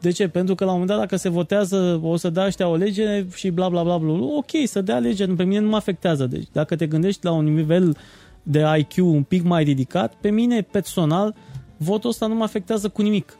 [0.00, 0.28] De ce?
[0.28, 3.26] Pentru că la un moment dat dacă se votează o să dea ăștia o lege
[3.34, 6.26] și bla bla bla bla, ok, să dea lege, pe mine nu mă afectează.
[6.26, 7.96] Deci dacă te gândești la un nivel
[8.42, 11.34] de IQ un pic mai ridicat, pe mine personal
[11.76, 13.38] votul ăsta nu mă afectează cu nimic.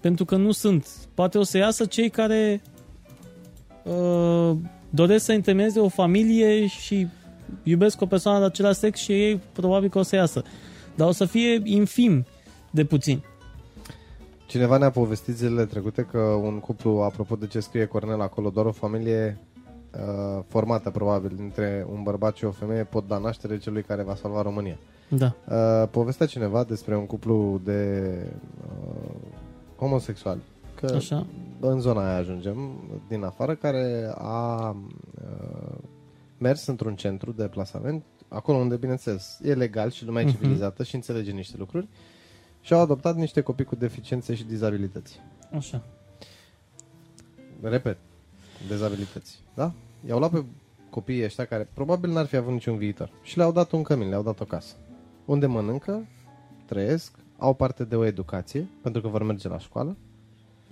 [0.00, 0.86] Pentru că nu sunt.
[1.14, 2.62] Poate o să iasă cei care
[3.84, 4.56] uh,
[4.90, 7.06] doresc să întemeieze o familie și
[7.62, 10.42] iubesc o persoană de același sex și ei probabil că o să iasă.
[10.94, 12.26] Dar o să fie infim
[12.70, 13.22] de puțin.
[14.46, 18.66] Cineva ne-a povestit zilele trecute că un cuplu, apropo de ce scrie Cornel acolo, doar
[18.66, 19.38] o familie
[19.94, 24.14] uh, formată probabil dintre un bărbat și o femeie pot da naștere celui care va
[24.14, 24.78] salva România.
[25.08, 25.34] Da.
[25.48, 28.12] Uh, povestea cineva despre un cuplu de
[28.66, 29.10] uh,
[29.76, 30.40] homosexuali.
[30.74, 31.26] Că Așa.
[31.60, 32.56] în zona aia ajungem,
[33.08, 34.76] din afară, care a
[35.14, 35.76] uh,
[36.42, 40.34] mers într-un centru de plasament, acolo unde, bineînțeles, e legal și lumea e Mhm.
[40.34, 41.88] civilizată și înțelege niște lucruri,
[42.60, 45.20] și au adoptat niște copii cu deficiențe și dizabilități.
[45.56, 45.82] Așa.
[47.60, 47.96] Repet,
[48.68, 49.42] dezabilități.
[49.54, 49.72] Da?
[50.06, 50.44] I-au luat pe
[50.90, 54.22] copiii ăștia care probabil n-ar fi avut niciun viitor și le-au dat un cămin, le-au
[54.22, 54.74] dat o casă.
[55.24, 56.06] Unde mănâncă,
[56.64, 59.96] trăiesc, au parte de o educație, pentru că vor merge la școală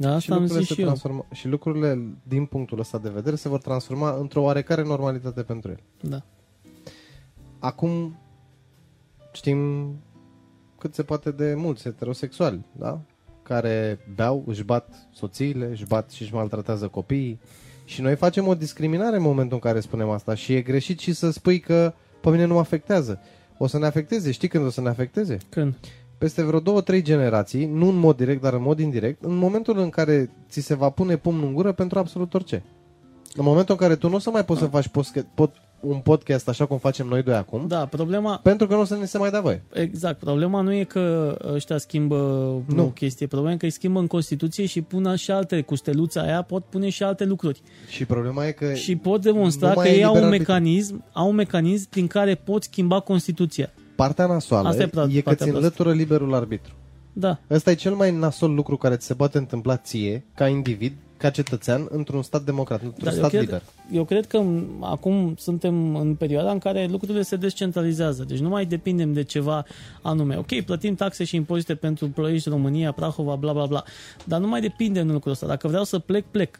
[0.00, 0.86] Da, și asta am lucrurile, zis se și eu.
[0.86, 5.70] transformă, și lucrurile din punctul ăsta de vedere se vor transforma într-o oarecare normalitate pentru
[5.70, 5.80] el.
[6.00, 6.22] Da.
[7.58, 8.18] Acum
[9.32, 9.90] știm
[10.78, 13.00] cât se poate de mulți heterosexuali, da?
[13.42, 17.40] Care beau, își bat soțiile, își bat și își maltratează copiii.
[17.84, 21.12] Și noi facem o discriminare în momentul în care spunem asta și e greșit și
[21.12, 23.20] să spui că pe mine nu mă afectează.
[23.58, 24.30] O să ne afecteze.
[24.30, 25.38] Știi când o să ne afecteze?
[25.48, 25.74] Când?
[26.20, 29.78] Peste vreo două, trei generații, nu în mod direct, dar în mod indirect, în momentul
[29.78, 32.62] în care ți se va pune pumnul în gură pentru absolut orice.
[33.34, 35.98] În momentul în care tu nu o să mai poți să faci posche- pot, un
[35.98, 39.04] podcast așa cum facem noi doi acum, Da, problema, pentru că nu o să ne
[39.04, 39.62] se mai dea voie.
[39.72, 42.16] exact, problema nu e că ăștia schimbă
[42.66, 42.74] nu.
[42.74, 42.82] Nu.
[42.84, 46.20] o chestie, problema e că îi schimbă în Constituție și pun și alte, cu steluța
[46.22, 47.60] aia pot pune și alte lucruri.
[47.88, 50.32] Și problema e că Și pot demonstra nu că mai e ei au un liber
[50.32, 50.52] arbitru.
[50.52, 53.70] mecanism, au un mecanism prin care pot schimba Constituția.
[54.02, 55.56] Partea nasoală Asta e e, pra- e că partea ți proastă.
[55.56, 56.72] înlătură liberul arbitru.
[57.12, 60.92] Da, Ăsta e cel mai nasol lucru care ți se poate întâmpla ție, ca individ,
[61.16, 63.62] ca cetățean, într-un stat democrat, într-un Dar eu stat cred, liber.
[63.92, 68.24] eu cred că m, acum suntem în perioada în care lucrurile se descentralizează.
[68.28, 69.64] Deci nu mai depindem de ceva
[70.02, 70.36] anume.
[70.36, 73.82] Ok, plătim taxe și impozite pentru Ploiești, România, Prahova, bla bla bla.
[74.24, 75.46] Dar nu mai depindem de lucrul ăsta.
[75.46, 76.58] Dacă vreau să plec, plec.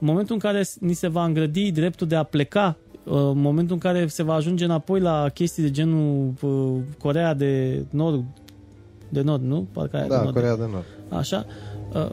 [0.00, 3.74] În momentul în care ni se va îngrădi dreptul de a pleca, uh, în momentul
[3.74, 8.24] în care se va ajunge înapoi la chestii de genul uh, Corea de Nord,
[9.08, 9.66] de Nord, nu?
[9.72, 10.34] Parcă aia de Da, Nord.
[10.34, 10.84] Corea de Nord.
[11.08, 11.46] Așa,
[11.92, 12.10] uh,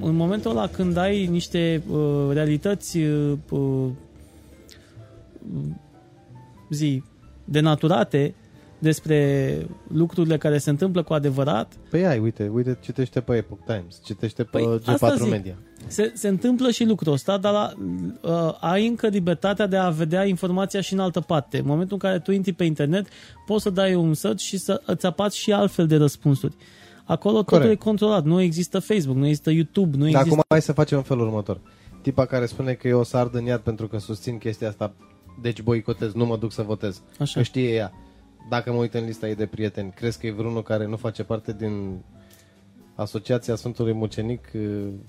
[0.00, 3.88] în momentul ăla când ai niște uh, realități uh, uh,
[6.70, 7.02] zi,
[7.44, 8.34] denaturate
[8.78, 9.56] despre
[9.88, 14.42] lucrurile care se întâmplă cu adevărat, Păi ai, uite, uite, citește pe Epoch Times, citește
[14.42, 15.54] pe Păi, G4 asta zic.
[15.84, 16.04] Media.
[16.04, 17.72] se, se întâmplă și lucrul ăsta, dar la,
[18.20, 21.58] uh, ai încă libertatea de a vedea informația și în altă parte.
[21.58, 23.06] În momentul în care tu intri pe internet,
[23.46, 26.54] poți să dai un search și să îți apați și altfel de răspunsuri.
[27.04, 27.80] Acolo totul Corect.
[27.80, 28.24] e controlat.
[28.24, 30.28] Nu există Facebook, nu există YouTube, nu Dar există...
[30.28, 31.60] acum hai să facem în felul următor.
[32.02, 34.94] Tipa care spune că eu o să ard în iad pentru că susțin chestia asta,
[35.42, 37.02] deci boicotez, nu mă duc să votez.
[37.18, 37.32] Așa.
[37.38, 37.92] Că știe ea.
[38.48, 41.22] Dacă mă uit în lista ei de prieteni, crezi că e vreunul care nu face
[41.22, 42.02] parte din
[42.94, 44.60] Asociația Sfântului Mucenic, uh,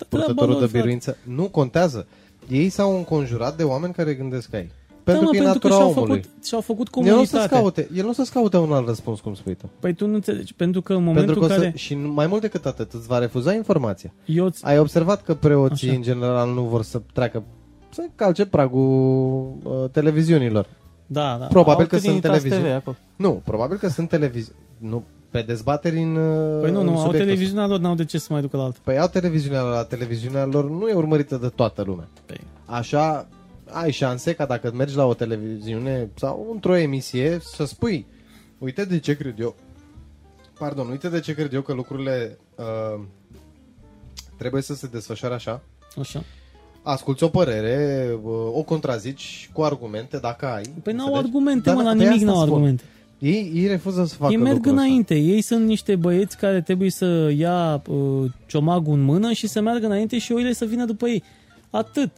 [0.09, 0.77] purtătorul lor, de frate.
[0.77, 1.17] biruință?
[1.23, 2.07] Nu contează.
[2.49, 4.71] Ei s-au înconjurat de oameni care gândesc ca ei.
[5.03, 6.21] Da, Pentru mă, că e pentru că natura și-au omului.
[6.21, 7.55] făcut, și-au făcut El nu să-ți comunitate.
[7.55, 9.69] caute, el nu să-ți caute un alt răspuns, cum spui tu.
[9.79, 11.95] Păi tu nu înțelegi, pentru că în momentul Pentru că în o care să, și
[11.95, 14.13] mai mult decât atât, îți va refuza informația.
[14.25, 15.97] eu îți, Ai observat că preoții Așa.
[15.97, 17.43] în general nu vor să treacă
[17.89, 20.65] să calce pragul uh, televiziunilor.
[21.05, 22.63] da, da, Probabil Au că sunt Trinitas televiziuni.
[22.69, 22.95] TV acolo.
[23.15, 24.57] Nu, probabil că sunt televiziuni.
[24.77, 25.03] Nu,
[25.35, 28.17] pe dezbateri în uh, Păi nu, în nu, au subiectul televiziunea lor, n-au de ce
[28.17, 28.77] să mai ducă la altă.
[28.77, 28.91] ăsta.
[28.91, 32.07] Păi au televiziunea la televiziunea lor nu e urmărită de toată lumea.
[32.25, 33.27] Păi, Așa
[33.71, 38.05] ai șanse ca dacă mergi la o televiziune sau într-o emisie să spui
[38.57, 39.55] uite de ce cred eu
[40.59, 43.03] pardon, uite de ce cred eu că lucrurile uh,
[44.37, 45.61] trebuie să se desfășoare așa
[45.99, 46.23] așa.
[46.81, 50.63] asculți o părere, uh, o contrazici cu argumente dacă ai.
[50.83, 51.27] Păi n-au înțelegi?
[51.27, 52.79] argumente, Dar mă, la pe nimic asta n-au spun.
[53.21, 53.49] Argumente.
[53.49, 54.83] Ei, ei refuză să facă Ei merg lucrul ăsta.
[54.85, 59.61] înainte, ei sunt niște băieți care trebuie să ia uh, ciomagul în mână și să
[59.61, 61.23] meargă înainte și oile să vină după ei.
[61.69, 62.09] Atât.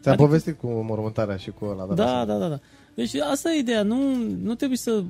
[0.00, 1.84] Ți-am Adică- povestit cu mormântarea și cu ăla.
[1.86, 2.24] dar Da, lasă.
[2.26, 2.58] da, da, da.
[2.94, 3.96] Deci asta e ideea, nu,
[4.42, 5.02] nu trebuie să...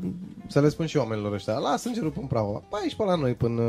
[0.47, 2.62] Să le spun și oamenilor ăștia, lasă îngerul până Prahova.
[2.70, 3.62] Păi aici pe la noi, până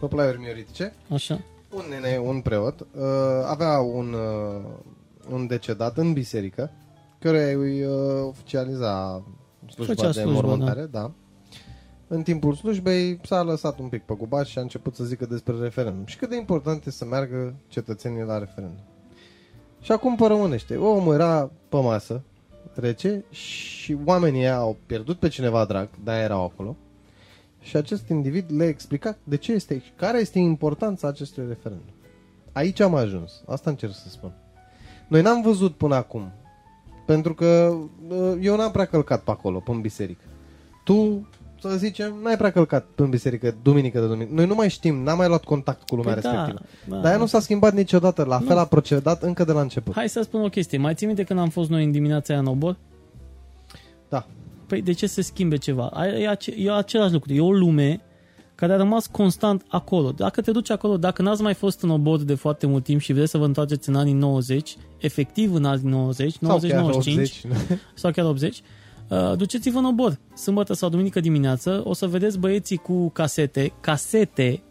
[0.00, 0.92] pe plaiuri mioritice.
[1.08, 1.40] Așa.
[1.74, 2.86] Un nene, un preot, uh,
[3.46, 4.62] avea un, uh,
[5.32, 6.70] un decedat în biserică,
[7.18, 7.92] care îi uh,
[8.28, 9.22] oficializa
[9.70, 11.12] slujba Făcea de slujba, mormântare, da.
[12.06, 15.54] În timpul slujbei s-a lăsat un pic pe gubaș și a început să zică despre
[15.60, 16.06] referendum.
[16.06, 18.84] Și cât de important e să meargă cetățenii la referendum.
[19.80, 20.76] Și acum pe românește.
[20.76, 22.22] Omul era pe masă,
[22.74, 26.76] rece, și oamenii ăia au pierdut pe cineva drag, dar erau acolo.
[27.60, 31.94] Și acest individ le explica de ce este, care este importanța acestui referendum.
[32.52, 33.42] Aici am ajuns.
[33.46, 34.32] Asta încerc să spun.
[35.08, 36.32] Noi n-am văzut până acum.
[37.12, 37.74] Pentru că
[38.08, 40.20] uh, eu n-am prea călcat pe acolo, pe în biserică.
[40.84, 41.28] Tu,
[41.60, 44.34] să zicem, n-ai prea călcat pe în biserică, duminică de duminică.
[44.34, 46.68] Noi nu mai știm, n-am mai luat contact cu lumea Păi da, respectivă.
[46.88, 46.96] da.
[47.02, 48.24] Dar ea nu s-a schimbat niciodată.
[48.24, 48.46] La Nu.
[48.46, 49.94] fel a procedat încă de la început.
[49.94, 50.78] Hai să spun o chestie.
[50.78, 52.76] Mai ții minte când am fost noi în dimineața aia în obor?
[54.08, 54.26] Da.
[54.66, 55.90] Păi de ce se schimbe ceva?
[56.18, 57.32] E, ace- e același lucru.
[57.32, 58.00] E o lume
[58.60, 60.10] care a rămas constant acolo.
[60.10, 63.12] Dacă te duci acolo, dacă n-ați mai fost în obor de foarte mult timp și
[63.12, 67.40] vreți să vă întoarceți în anii 90, efectiv în anii 90, 90-95 Sau chiar 80.
[67.94, 68.62] sau chiar 80,
[69.08, 70.18] uh, duceți-vă în obor.
[70.34, 74.62] Sâmbătă sau duminică dimineață o să vedeți băieții cu casete, casete,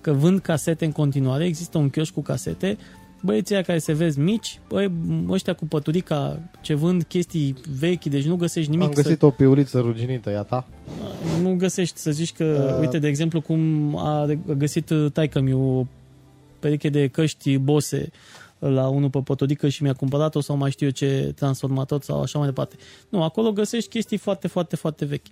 [0.00, 2.78] că vând casete în continuare, există un chioșc cu casete,
[3.26, 4.90] băieții aia care se vezi mici, băi,
[5.28, 9.80] ăștia cu păturica ce vând chestii vechi, deci nu găsești nimic Am găsit o piuliță
[9.80, 10.66] ruginită, ea ta.
[11.36, 12.80] să, nu găsești să zici că, Uh.
[12.80, 15.86] uite, de exemplu, cum a găsit taică mi o
[16.58, 18.10] pereche de căști bose
[18.58, 22.38] la unul pe potodică și mi-a cumpărat-o sau mai știu eu ce transformator sau așa
[22.38, 22.76] mai departe.
[23.08, 25.26] Nu, acolo găsești chestii foarte, foarte, foarte vechi.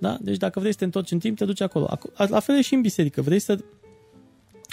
[0.00, 0.16] Da?
[0.20, 1.88] Deci dacă vrei să te întorci în timp, te duci acolo.
[1.96, 3.22] Aco- La fel e și în biserică.
[3.22, 3.58] Vrei să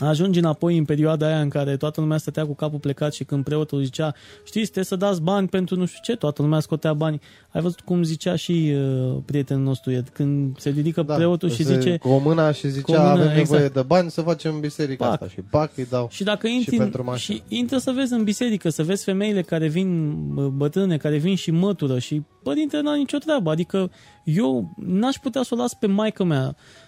[0.07, 3.43] ajungi înapoi în perioada aia în care toată lumea stătea cu capul plecat și când
[3.43, 7.21] preotul zicea, știți, trebuie să dați bani pentru nu știu ce, toată lumea scotea bani.
[7.49, 11.63] Ai văzut cum zicea și uh, prietenul nostru Ed, când se ridică da, preotul și
[11.63, 11.97] se, zice...
[11.97, 13.73] Cu o mână și zicea, mână, avem nevoie exact.
[13.73, 15.13] de bani să facem biserica pac.
[15.13, 15.27] asta.
[15.27, 18.69] Și pac, îi dau și dacă intri, și pentru Și intră să vezi în biserică,
[18.69, 20.15] să vezi femeile care vin,
[20.57, 23.51] bătrâne, care vin și mătură și părinte n-a nicio treabă.
[23.51, 23.91] Adică
[24.23, 26.80] eu n-aș putea să o las pe maică mea Uh,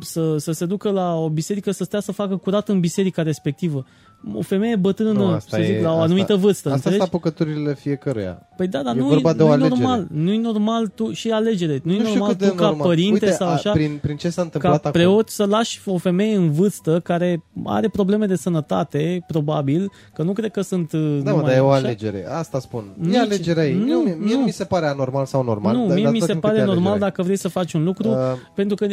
[0.00, 3.86] să, să se ducă la o biserică, să stea să facă curat în biserica respectivă
[4.34, 6.70] o femeie bătrână, nu, să zic, e, la o anumită asta, vârstă.
[6.70, 8.48] Asta sunt apucăturile fiecăruia.
[8.56, 10.06] Păi da, dar nu, vorba de nu normal.
[10.10, 11.80] Nu e normal tu și alegere.
[11.82, 12.86] Nu, nu e normal tu ca normal.
[12.86, 15.98] părinte Uite, sau așa, a, prin, prin ce s-a întâmplat ca preot să lași o
[15.98, 21.20] femeie în vârstă care are probleme de sănătate, probabil, că nu cred că sunt uh,
[21.22, 22.26] Da, mă, dar e o alegere.
[22.30, 22.84] Asta spun.
[22.94, 23.74] Nici, e alegerea ei.
[23.74, 24.40] Nu, mie, mie nu.
[24.40, 25.76] mi se pare anormal sau normal.
[25.76, 28.16] Nu, mie mi se pare normal dacă vrei să faci un lucru, uh,
[28.54, 28.86] pentru că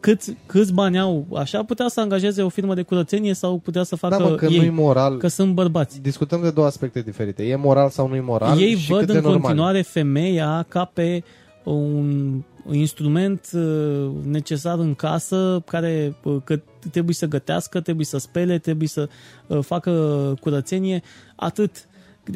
[0.00, 3.96] câți, câți bani au, așa putea să angajeze o firmă de curățenie sau putea să
[3.96, 4.66] facă da, mă, că ei.
[4.66, 5.16] nu moral.
[5.16, 6.02] Că sunt bărbați.
[6.02, 7.44] Discutăm de două aspecte diferite.
[7.44, 8.60] E moral sau nu e moral?
[8.60, 9.82] Ei și văd cât în de continuare normal.
[9.82, 11.22] femeia ca pe
[11.64, 18.58] un instrument uh, necesar în casă care uh, că trebuie să gătească, trebuie să spele,
[18.58, 19.08] trebuie să
[19.46, 19.92] uh, facă
[20.40, 21.02] curățenie,
[21.36, 21.86] atât.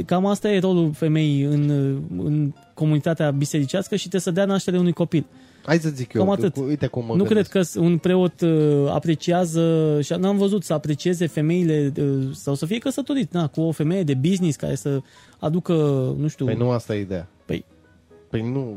[0.06, 1.70] Cam asta e rolul femeii în,
[2.16, 5.26] în comunitatea bisericească și trebuie să dea naștere unui copil.
[5.64, 6.56] Hai să zic eu, Cam atât.
[6.56, 7.50] uite cum mă Nu gândesc.
[7.50, 12.66] cred că un preot uh, apreciază, și n-am văzut să aprecieze femeile uh, sau să
[12.66, 15.00] fie căsătorit na, cu o femeie de business care să
[15.38, 15.72] aducă,
[16.18, 16.44] nu știu...
[16.44, 17.28] Păi nu asta e ideea.
[17.44, 17.64] Păi,
[18.30, 18.76] Păi nu,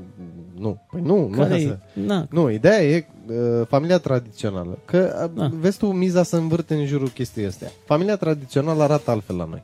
[0.59, 1.79] nu, păi nu, nu, care asta.
[1.95, 2.01] e?
[2.05, 3.35] Na, nu, ideea e uh,
[3.67, 4.77] familia tradițională.
[4.85, 5.49] Că uh, Da.
[5.59, 7.71] vezi tu miza să învârte în jurul chestiei astea.
[7.85, 9.63] Familia tradițională arată altfel la noi.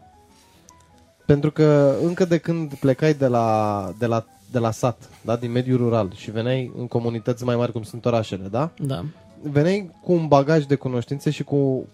[1.25, 5.51] Pentru că încă de când plecai de la, de la, de la sat, da, din
[5.51, 8.71] mediul rural și veneai în comunități mai mari cum sunt orașele, da?
[8.77, 9.05] da.
[9.41, 11.87] Veneai cu un bagaj de cunoștințe și cu,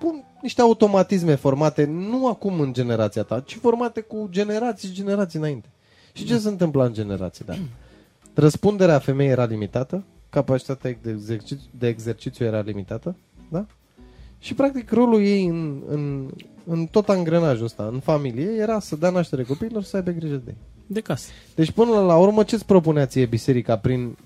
[0.00, 5.38] cu niște automatisme formate nu acum în generația ta, ci formate cu generații și generații
[5.38, 5.68] înainte.
[6.12, 7.54] Și ce se întâmplă în generații, da?
[8.34, 13.16] Răspunderea femeii era limitată, capacitatea de exercițiu, de exercițiu era limitată,
[13.48, 13.66] da?
[14.38, 16.30] Și practic rolul ei în, în,
[16.66, 20.42] în tot angrenajul ăsta, în familie, era să dea naștere copiilor, să aibă grijă de
[20.46, 20.56] ei.
[20.86, 21.30] De casă.
[21.54, 24.16] Deci până la urmă ce îți propunea ție biserica prin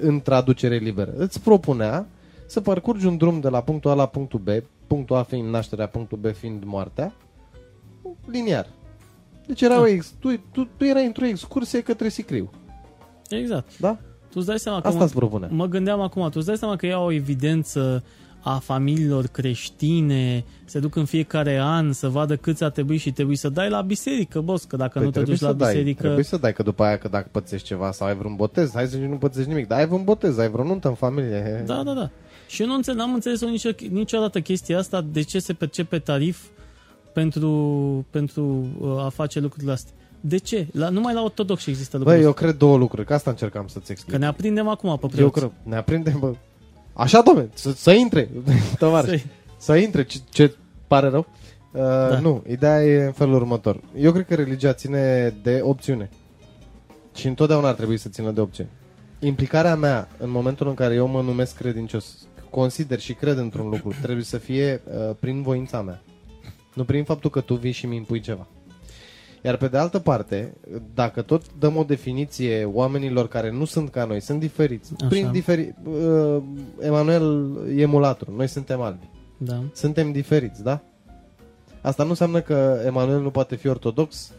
[0.00, 1.12] în traducere liberă?
[1.16, 2.06] Îți propunea
[2.46, 4.48] să parcurgi un drum de la punctul A la punctul B,
[4.86, 7.12] punctul A fiind nașterea, punctul B fiind moartea,
[8.26, 8.66] liniar.
[9.46, 9.80] Deci era Da.
[9.80, 12.50] o ex, tu, tu, tu erai într-o excursie către Sicriu,
[13.28, 13.78] Exact.
[13.78, 13.92] da?
[14.30, 15.48] Tu îți dai seama că Asta mă, îți propunea.
[15.52, 18.04] mă gândeam acum, tu îți dai seama că ia o evidență
[18.42, 23.36] a familiilor creștine, se duc în fiecare an să vadă câți ar trebui și trebuie
[23.36, 25.72] să dai la biserică, boss, că dacă nu te Păi trebuie duci la să dai,
[25.72, 26.02] biserică...
[26.02, 28.86] Trebuie să dai, că după aia, că dacă pățești ceva sau ai vreun botez, hai
[28.86, 31.62] să zici nu pățești nimic, dar ai vreun botez, ai vreo nuntă în familie.
[31.66, 32.10] Da, da, da.
[32.46, 36.38] Și eu nu înțeleg, n-am înțeles nicio, niciodată chestia asta, de ce se percepe tarif
[37.12, 39.92] pentru, pentru uh, a face lucrurile astea.
[40.20, 40.66] De ce?
[40.72, 43.90] La, numai la ortodox există lucruri Băi, eu cred două lucruri, că asta încercam să-ți
[43.90, 44.12] explic.
[44.12, 45.38] Că ne aprindem acum pe Eu preoți.
[45.38, 46.32] cred, ne aprindem, bă.
[46.92, 48.28] Așa, domne, să, să intre,
[48.78, 49.08] tovarăș.
[49.08, 49.26] Să-i-
[49.56, 50.54] Să intre, ce, ce
[50.86, 51.26] pare rău?
[51.72, 52.18] Uh, Da.
[52.18, 53.80] Nu, ideea e în felul următor.
[53.98, 56.10] Eu cred că religia ține de opțiune.
[57.14, 58.70] Și întotdeauna ar trebui să țină de opțiune.
[59.18, 62.18] Implicarea mea în momentul în care eu mă numesc credincios,
[62.50, 66.02] consider și cred într-un lucru, trebuie să fie uh, prin voința mea.
[66.74, 68.46] Nu prin faptul că tu vii și mi impui ceva.
[69.44, 70.54] Iar pe de altă parte,
[70.94, 74.92] dacă tot dăm o definiție oamenilor care nu sunt ca noi, sunt diferiți.
[74.98, 75.06] Așa.
[75.08, 75.74] Prin diferi...
[75.84, 76.42] Uh,
[76.80, 79.08] Emanuel e mulatru, noi suntem albi.
[79.36, 79.62] Da.
[79.74, 80.80] Suntem diferiți, da?
[81.80, 84.30] Asta nu înseamnă că Emanuel nu poate fi ortodox.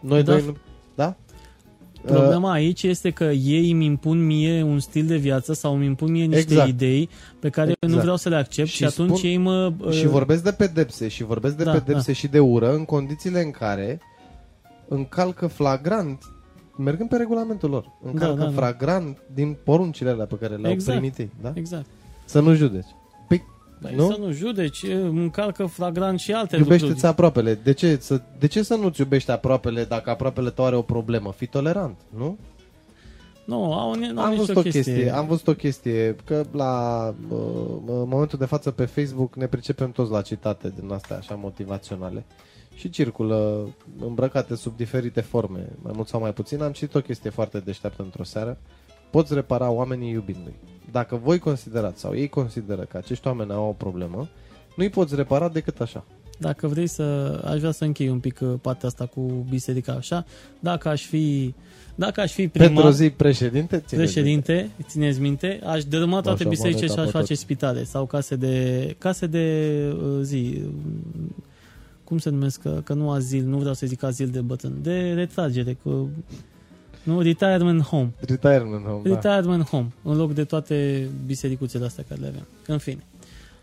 [0.00, 0.32] Noi Da.
[0.32, 0.56] doi nu...
[0.94, 1.16] Da?
[2.04, 6.10] Problema aici este că ei îmi impun mie un stil de viață sau îmi impun
[6.10, 6.68] mie niște Exact.
[6.68, 8.02] idei pe care eu nu Exact.
[8.02, 9.72] vreau să le accept și, Și atunci spun- ei mă...
[9.80, 13.40] Uh, și vorbesc de pedepse și vorbesc de Da, pedepse și de ură în condițiile
[13.42, 14.00] în care
[14.90, 16.24] încalcă flagrant
[16.76, 17.92] mergând pe regulamentul lor.
[18.02, 18.50] Încalcă da, da.
[18.50, 20.98] flagrant din poruncile alea pe care le-au Exact.
[20.98, 21.52] primit ei, da?
[21.54, 21.86] Exact.
[22.24, 22.86] Să nu judeci.
[23.28, 23.44] Păi,
[23.80, 24.10] Păi nu?
[24.10, 27.06] să nu judeci, încalcă flagrant și alte Iubește-ți lucruri.
[27.06, 27.54] aproapele.
[27.62, 31.32] De ce, să, de ce să nu-ți iubești aproapele dacă aproapele tău are o problemă?
[31.32, 32.38] Fii tolerant, nu?
[33.44, 34.82] Nu, au, au am nicio văzut o chestie.
[34.82, 35.14] chestie.
[35.14, 37.36] Am văzut o chestie că la uh,
[37.86, 42.24] în momentul de față pe Facebook ne pricepem toți la citate din astea așa motivaționale
[42.80, 43.68] și circulă
[44.06, 46.62] îmbrăcate sub diferite forme, mai mult sau mai puțin.
[46.62, 48.58] Am citit o chestie foarte deșteaptă într-o seară.
[49.10, 50.54] Poți repara oamenii iubindu-i.
[50.92, 54.28] Dacă voi considerați sau ei consideră că acești oameni au o problemă,
[54.76, 56.04] nu îi poți repara decât așa.
[56.38, 57.02] dacă vrei să...
[57.44, 60.24] Aș vrea să închei un pic uh, partea asta cu biserica așa.
[60.60, 61.54] Dacă aș fi...
[61.94, 66.48] Dacă aș fi primar, Pentru zi președinte, țineți președinte, țineți minte, aș dărâma toate Așa,
[66.48, 67.42] bisericile și moneta aș pe face tot.
[67.42, 70.62] spitale sau case de, case de uh, zi,
[72.10, 75.12] cum se numesc, că, că nu azil, nu vreau să zic azil de bătrân, de
[75.12, 76.10] retragere, cu,
[77.02, 78.12] nu, retirement home.
[78.20, 79.14] Retirement home, da.
[79.14, 82.46] Retirement home, în loc de toate bisericuțele astea care le avem.
[82.66, 83.04] În fine.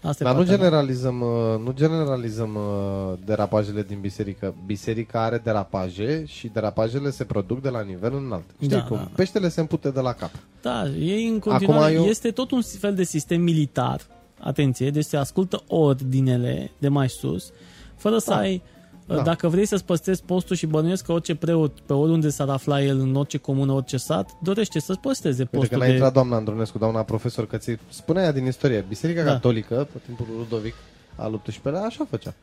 [0.01, 0.65] Asta e Dar nu partea mea.
[0.67, 4.55] generalizăm, uh, nu generalizăm uh, derapajele din biserică.
[4.65, 8.43] Biserica are derapaje și derapajele se produc de la nivel înalt.
[8.55, 8.95] Știi Da, cum?
[8.97, 9.11] da.
[9.15, 10.29] Peștele se împute de la cap.
[10.61, 14.01] Da, ei în continuare, Acum eu- este tot un fel de sistem militar,
[14.39, 17.51] atenție, deci se ascultă ordinele de mai sus,
[17.97, 18.37] fără să Da.
[18.37, 18.61] ai,
[19.07, 19.21] Da.
[19.21, 22.99] dacă vrei să-ți păstrezi postul și bănuiesc că orice preot, pe oriunde s-ar afla el,
[22.99, 25.91] în orice comună, orice sat, dorește să-ți păstreze Uite, postul când a de...
[25.91, 29.31] intrat doamna Andronescu, doamna profesor, că ți spunea ea din istorie, Biserica Da.
[29.31, 30.73] Catolică, pe timpul lui Ludovic
[31.15, 32.33] al XVIII-lea, așa făcea.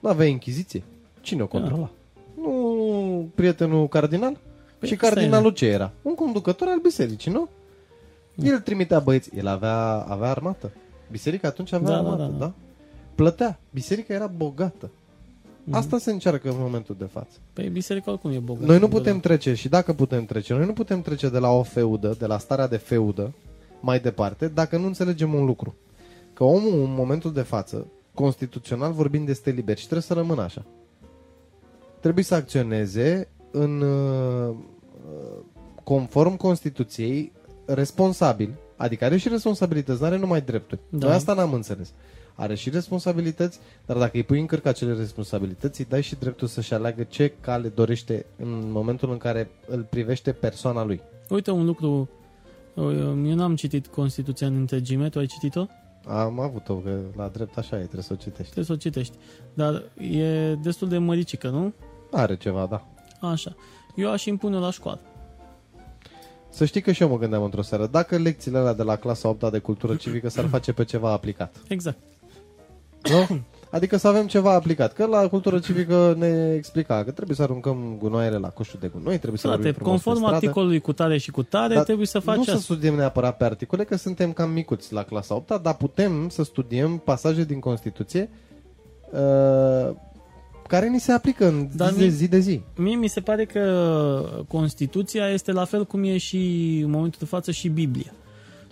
[0.00, 0.82] Nu avea închiziție.
[1.20, 1.90] Cine o controla?
[2.36, 4.36] Nu prietenul cardinal?
[4.78, 5.92] Păi și asta e, cardinalul ce era?
[6.02, 7.48] Un conducător al bisericii, nu?
[8.34, 10.70] El trimitea băieți, el avea, avea armată.
[11.10, 12.44] Biserica atunci avea Da, da, armată, da, da, da.
[12.44, 12.52] da?
[13.14, 13.60] Plătea.
[13.70, 14.90] Biserica era bogată.
[15.70, 17.38] Asta se încearcă în momentul de față.
[17.52, 18.66] Păi biserica oricum e bogată.
[18.66, 21.62] Noi nu putem trece, și dacă putem trece, noi nu putem trece de la o
[21.62, 23.32] feudă, de la starea de feudă,
[23.80, 25.74] mai departe, dacă nu înțelegem un lucru.
[26.32, 30.64] Că omul, în momentul de față, constituțional vorbind, este liber și trebuie să rămână așa.
[32.00, 34.54] Trebuie să acționeze în uh,
[35.84, 37.32] conform Constituției
[37.66, 40.80] responsabil, adică are și responsabilități, nu are numai drepturi.
[40.88, 40.98] Da.
[40.98, 41.06] Da.
[41.06, 41.92] Noi asta n-am înțeles.
[42.42, 46.48] Are și responsabilități, dar dacă îi pui în cărcă acele responsabilități, îi dai și dreptul
[46.48, 51.00] să-și aleagă ce cale dorește în momentul în care îl privește persoana lui.
[51.28, 52.08] Uite un lucru,
[52.76, 55.66] eu n-am citit Constituția în întregime, tu ai citit-o?
[56.06, 58.52] Am avut-o, că la drept așa e, trebuie să o citești.
[58.52, 59.14] Trebuie să o citești.
[59.54, 59.82] Dar
[60.14, 61.72] e destul de măricică, nu?
[62.10, 62.86] Are ceva, da.
[63.28, 63.54] Așa.
[63.94, 65.00] Eu aș impune la școală.
[66.50, 69.28] Să știi că și eu mă gândeam într-o seară, dacă lecțiile alea de la clasa
[69.28, 71.56] 8 de cultură civică s-ar face pe ceva aplicat.
[71.68, 71.98] Exact.
[73.10, 73.38] Nu?
[73.70, 74.92] Adică să avem ceva aplicat.
[74.92, 79.16] Că la cultură civică ne explica că trebuie să aruncăm gunoaiele la coșul de gunoi,
[79.18, 80.44] trebuie să Frate, vorbim frumos conform pe stradă.
[80.46, 82.62] articolului cu tare și cu tare, Dar trebuie să faci Nu să asta.
[82.62, 86.96] studiem neapărat pe articole, că suntem cam micuți la clasa 8 dar putem să studiem
[86.98, 88.30] pasaje din Constituție
[89.12, 89.94] uh,
[90.68, 92.60] care ni se aplică în Dar zi, de mi- zi de zi.
[92.76, 93.64] Mie mi se pare că
[94.48, 96.36] Constituția este la fel cum e și
[96.84, 98.12] în momentul de față și Biblia.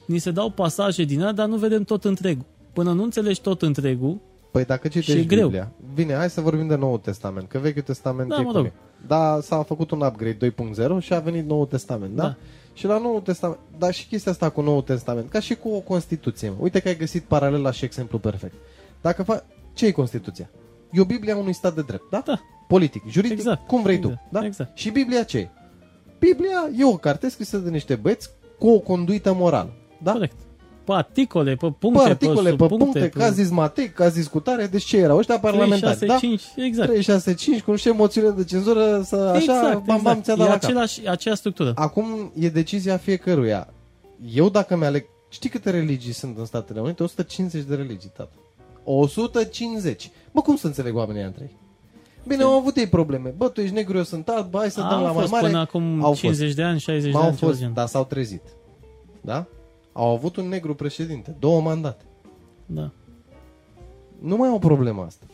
[0.05, 2.45] Ni se dau pasaje din ea, dar nu vedem tot întregul.
[2.73, 4.19] Până nu înțelegi tot întregul,
[4.51, 5.47] Păi dacă citești Și e greu.
[5.47, 8.57] Biblia, bine, hai să vorbim de Noul Testament, că Vechiul Testament Da, e mă cum
[8.57, 8.65] rog.
[8.65, 8.73] e.
[9.07, 10.53] Da, s-a făcut un upgrade
[10.97, 12.23] 2.0 și a venit Noul Testament, da?
[12.23, 12.35] Da.
[12.75, 15.81] Și la Noul Testament, dar și chestia asta cu Noul Testament, ca și cu o
[15.81, 16.49] Constituție.
[16.49, 16.55] mă.
[16.59, 18.55] Uite că ai găsit paralela și exemplu perfect.
[19.01, 19.45] Dacă fa...
[19.73, 20.51] ce e Constituția?
[20.93, 22.23] E o Biblia unui stat de drept, da?
[22.27, 22.41] Da.
[22.69, 23.67] Politic, juridic, Exact.
[23.67, 24.15] cum vrei Exact.
[24.15, 24.45] tu, da?
[24.45, 24.77] Exact.
[24.79, 25.49] Și Biblia ce e?
[26.19, 30.13] Biblia e o carte scrisă de niște băieți cu o conduită morală, da?
[30.13, 30.37] corect.
[30.91, 34.09] Pe articole, pe puncte, Pe articole, pe subpuncte, puncte, că a zis Matei, că a
[34.09, 35.19] zis cutare, deci ce erau?
[35.19, 36.17] Ăștia 3, parlamentari, 6, da?
[36.17, 36.89] 5, exact.
[36.89, 40.23] 3, 6, 5, cu niște moțiune de cenzură, să așa, exact, bam, bam, exact.
[40.23, 40.63] ți-a E dat la cap.
[40.65, 41.73] același, aceeași structură.
[41.75, 43.69] Acum e decizia fiecăruia.
[44.35, 45.05] Eu dacă mi-aleg...
[45.29, 47.03] Știi câte religii sunt în Statele Unite?
[47.03, 48.35] 150 de religii, tată.
[48.85, 50.11] 150.
[50.33, 51.57] Bă, cum să înțeleg oamenii între ei?
[52.27, 53.35] Bine, au avut ei probleme.
[53.37, 55.31] Bă, tu ești negru, eu sunt alb, bă, hai să dăm Au la mai fost
[55.33, 55.47] mare.
[55.47, 57.73] până acum Au 50 de ani, 60 de Au ani, ceva fost, gen.
[57.75, 58.43] dar s-au trezit.
[59.21, 59.47] Da?
[59.93, 62.05] Au avut un negru președinte, două mandate.
[62.67, 62.91] Da.
[64.21, 65.25] Nu mai au problema asta.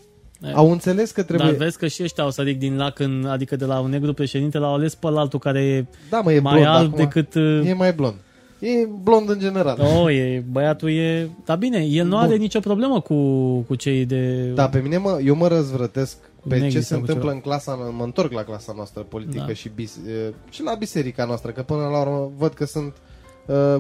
[0.43, 0.53] E.
[0.55, 1.49] Au înțeles că trebuie...
[1.49, 4.13] Dar vezi că și ăștia au sărit din lac, în, adică de la un negru
[4.13, 7.05] președinte l-au ales pe altul care e Da, mă, e mai blond alb acum.
[7.05, 7.35] decât...
[7.35, 8.15] uh, E mai blond.
[8.59, 8.69] E
[9.03, 9.79] blond în general.
[9.81, 11.29] Oh, e, băiatul e...
[11.45, 12.19] Dar bine, el nu Bun.
[12.19, 13.15] are nicio problemă cu,
[13.61, 14.51] cu cei de...
[14.55, 16.17] Da, pe mine mă, eu mă răzvrătesc
[16.49, 17.35] pe Negri ce se sau cu întâmplă ceva.
[17.35, 19.53] în clasa, mă întorc la clasa noastră politică Da.
[19.53, 23.16] și, bis, e, și la biserica noastră, că până la urmă văd că sunt uh,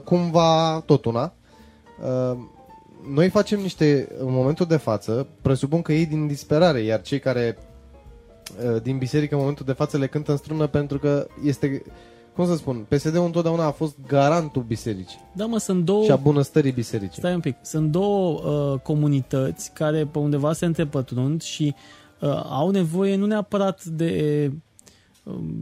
[0.04, 1.32] cumva tot una.
[2.02, 2.38] Uh,
[3.14, 7.58] noi facem niște, în momentul de față, presupun că ei din disperare, iar cei care
[8.64, 11.82] uh, din biserică în momentul de față le cântă în strună pentru că este,
[12.34, 16.04] cum să spun, PSD-ul întotdeauna a fost garantul bisericii Da, mă, sunt două...
[16.04, 17.18] și a bunăstării bisericii.
[17.18, 17.56] Stai un pic.
[17.62, 21.74] Sunt două uh, comunități care pe undeva se întrepătrund și
[22.20, 24.52] uh, au nevoie nu neapărat de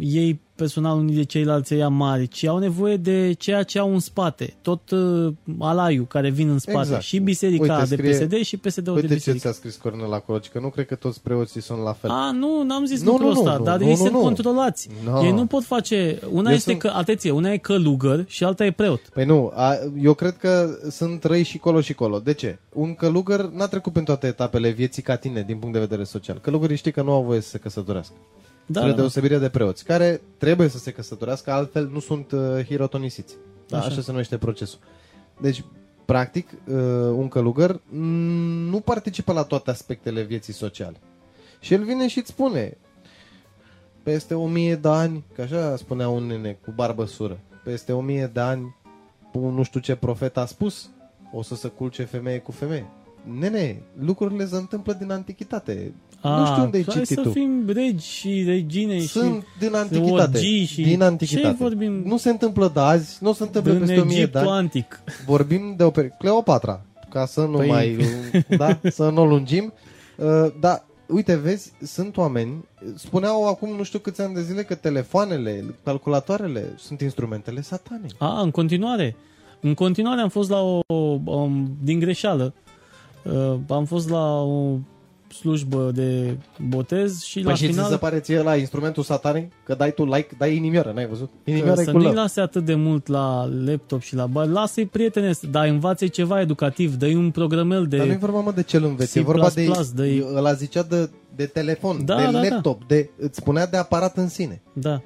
[0.01, 3.99] ei personal unii de ceilalți ia mari, ci au nevoie de ceea ce au în
[3.99, 4.55] spate.
[4.63, 6.79] Tot uh, alaiul care vin în spate.
[6.79, 7.03] Exact.
[7.03, 9.43] Și biserica Uite, de scrie- PSD și PSD-ul de Uite ce biserică.
[9.43, 12.11] ți-a scris Cornel acolo, că nu cred că toți preoții sunt la fel.
[12.11, 14.13] A, nu, n-am zis Nu, lucrul nu, nu, ăsta, nu, dar nu, ei nu, sunt
[14.13, 14.19] nu.
[14.21, 14.89] controlați.
[15.05, 15.25] No.
[15.25, 16.19] Ei nu pot face...
[16.31, 19.01] Una Eu este sunt- că, atenție, una e călugăr și alta e preot.
[19.01, 22.19] Păi nu, a, eu cred că sunt răi și colo și colo.
[22.19, 22.59] De ce?
[22.73, 26.39] Un călugăr n-a trecut prin toate etapele vieții ca tine, din punct de vedere social.
[26.39, 28.15] Călugării știi că nu au voie să se căsătorească.
[28.67, 29.01] Da, spre da, da.
[29.01, 33.35] deosebire de preoți, care trebuie să se căsătorească, altfel nu sunt uh, hirotonisiți.
[33.69, 33.87] Da, Așa.
[33.87, 34.01] așa.
[34.01, 34.79] se numește procesul.
[35.41, 35.65] Deci,
[36.05, 36.75] practic, uh,
[37.13, 40.97] un călugăr mm, nu participă la toate aspectele vieții sociale.
[41.61, 42.77] Și el vine și îți spune,
[44.03, 48.01] peste o mie de ani, că așa spunea un nene cu barbă sură, peste o
[48.01, 48.77] mie de ani,
[49.33, 50.91] un nu știu ce profet a spus,
[51.33, 52.91] o să se culce femeie cu femeie.
[53.39, 55.93] Nene, lucrurile se întâmplă din antichitate.
[56.23, 57.31] nu știu unde ai hai citit să tu.
[57.31, 60.37] fim regi și regine Sunt și din antichitate.
[60.37, 61.57] orgii și- din antichitate.
[61.59, 61.93] Ce vorbim?
[62.05, 64.49] Nu se întâmplă de azi, nu se întâmplă din peste o mie de Egiptul ani.
[64.51, 65.01] antic.
[65.27, 67.97] Vorbim de o peri- Cleopatra, ca să nu Păi- mai
[68.59, 69.73] da, să nu o lungim.
[70.17, 72.65] Uh, da, uite, vezi, sunt oameni,
[72.95, 78.07] spuneau acum nu știu câți ani de zile că telefoanele, calculatoarele sunt instrumentele satane.
[78.19, 79.17] A, în continuare.
[79.61, 80.81] În continuare am fost la o,
[81.25, 82.64] um, din greșeală, uh,
[83.69, 84.77] am fost la o
[85.41, 86.37] slujbă de
[86.69, 89.53] botez și Păi la și ți final se pare ție la instrumentul satanic?
[89.65, 91.31] Că dai tu like, dai inimioară, n-ai văzut?
[91.45, 92.15] Inimioară să cu nu-i lău.
[92.15, 94.47] lase atât de mult la laptop și la bar.
[94.47, 97.97] Lasă-i prietene, dar învață ceva educativ, dă-i un programel de...
[97.97, 100.53] Dar nu e vorba mă de ce îl înveți, e C++, vorba de, de- ăla
[100.53, 102.41] zicea de, de telefon, Da, de da, da.
[102.49, 104.63] laptop, de, îți spunea de aparat în sine.
[104.73, 105.01] Da.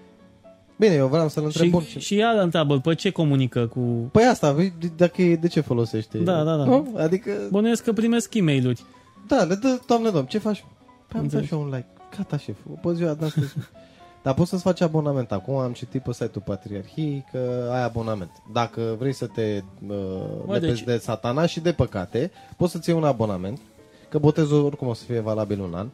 [0.78, 1.82] Bine, eu vreau să-l întreb Și, bun.
[1.82, 3.80] și ea întreabă, pe ce comunică cu...
[4.12, 6.18] Păi asta, vei- de- dacă e, de ce folosește?
[6.18, 6.64] Da, da, da.
[6.64, 6.94] Nu?
[6.96, 8.76] Adică, Bănuiesc că primesc e mail
[9.28, 10.64] da, le dă, doamne, domn, ce faci?
[11.08, 11.46] Păi am dat Înțeleg.
[11.46, 11.86] și eu un like.
[12.16, 13.54] Gata, șef, o ziua de astăzi.
[14.22, 15.32] Dar poți să-ți faci abonament.
[15.32, 18.30] Acum am citit pe site-ul Patriarhiei că ai abonament.
[18.52, 19.96] Dacă vrei să te uh,
[20.46, 23.60] Mă, lepezi deci- de satana și de păcate, poți să-ți iei un abonament,
[24.08, 25.86] că botezul oricum o să fie valabil un an,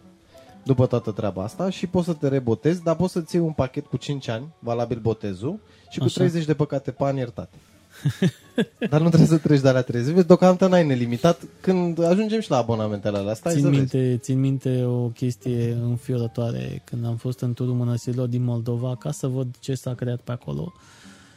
[0.64, 3.86] după toată treaba asta, și poți să te rebotezi, dar poți să-ți iei un pachet
[3.86, 5.58] cu 5 ani, valabil botezul,
[5.90, 6.14] și cu Așa.
[6.18, 7.56] 30 de păcate pe an iertate.
[8.90, 10.14] Dar nu trebuie să treci de la 30.
[10.14, 11.42] Vezi, deocamdată n-ai nelimitat.
[11.60, 13.78] Când ajungem și la abonamentele alea, stai Țin să vezi.
[13.78, 19.10] minte, țin minte o chestie înfiorătoare când am fost în turul mănăstirilor din Moldova ca
[19.10, 20.72] să văd ce s-a creat pe acolo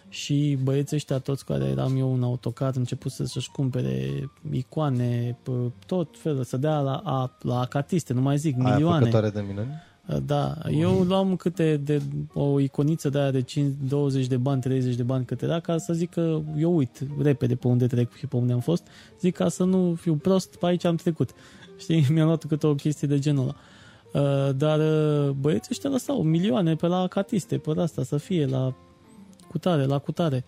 [0.09, 5.71] și băieții ăștia toți care eram eu în autocar început să- să-și cumpere icoane, p-
[5.85, 8.99] tot felul, să dea la, a, la acatiste, nu mai zic, Aia milioane.
[8.99, 9.85] făcătoare de minuni?
[10.25, 12.01] Da, eu luam câte de
[12.33, 15.77] o iconiță de aia de 5, 20 de bani, 30 de bani câte era, ca
[15.77, 18.87] să zic că eu uit repede pe unde trec și pe unde am fost,
[19.19, 21.29] zic ca să nu fiu prost, pe aici am trecut.
[21.77, 23.55] Știi, mi-am luat câte o chestie de genul ăla.
[24.47, 28.73] Uh, dar uh, băieții ăștia lăsau milioane pe la catiste, pe asta, să fie la
[29.49, 30.43] cutare, la cutare.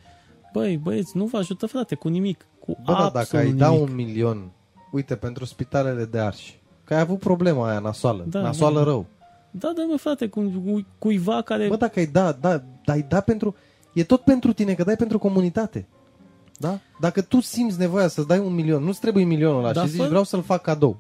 [0.53, 3.59] Băi, băieți, nu vă ajută frate cu nimic, cu Bă, da, absolut dacă ai nimic.
[3.59, 4.51] da un milion,
[4.91, 8.83] uite, pentru spitalele de arși, că ai avut problema aia nasoală, Da, nasoală da.
[8.83, 9.05] rău.
[9.51, 11.67] Da, da, mă, frate, cu, cu, cuiva care...
[11.67, 13.55] Bă, dacă ai da, da, ai da pentru...
[13.93, 15.87] E tot pentru tine, că dai pentru comunitate.
[16.57, 16.79] Da?
[16.99, 20.03] Dacă tu simți nevoia să-ți dai un milion, nu-ți trebuie milionul ăla Da, și zici
[20.05, 20.99] fă- vreau să-l fac cadou.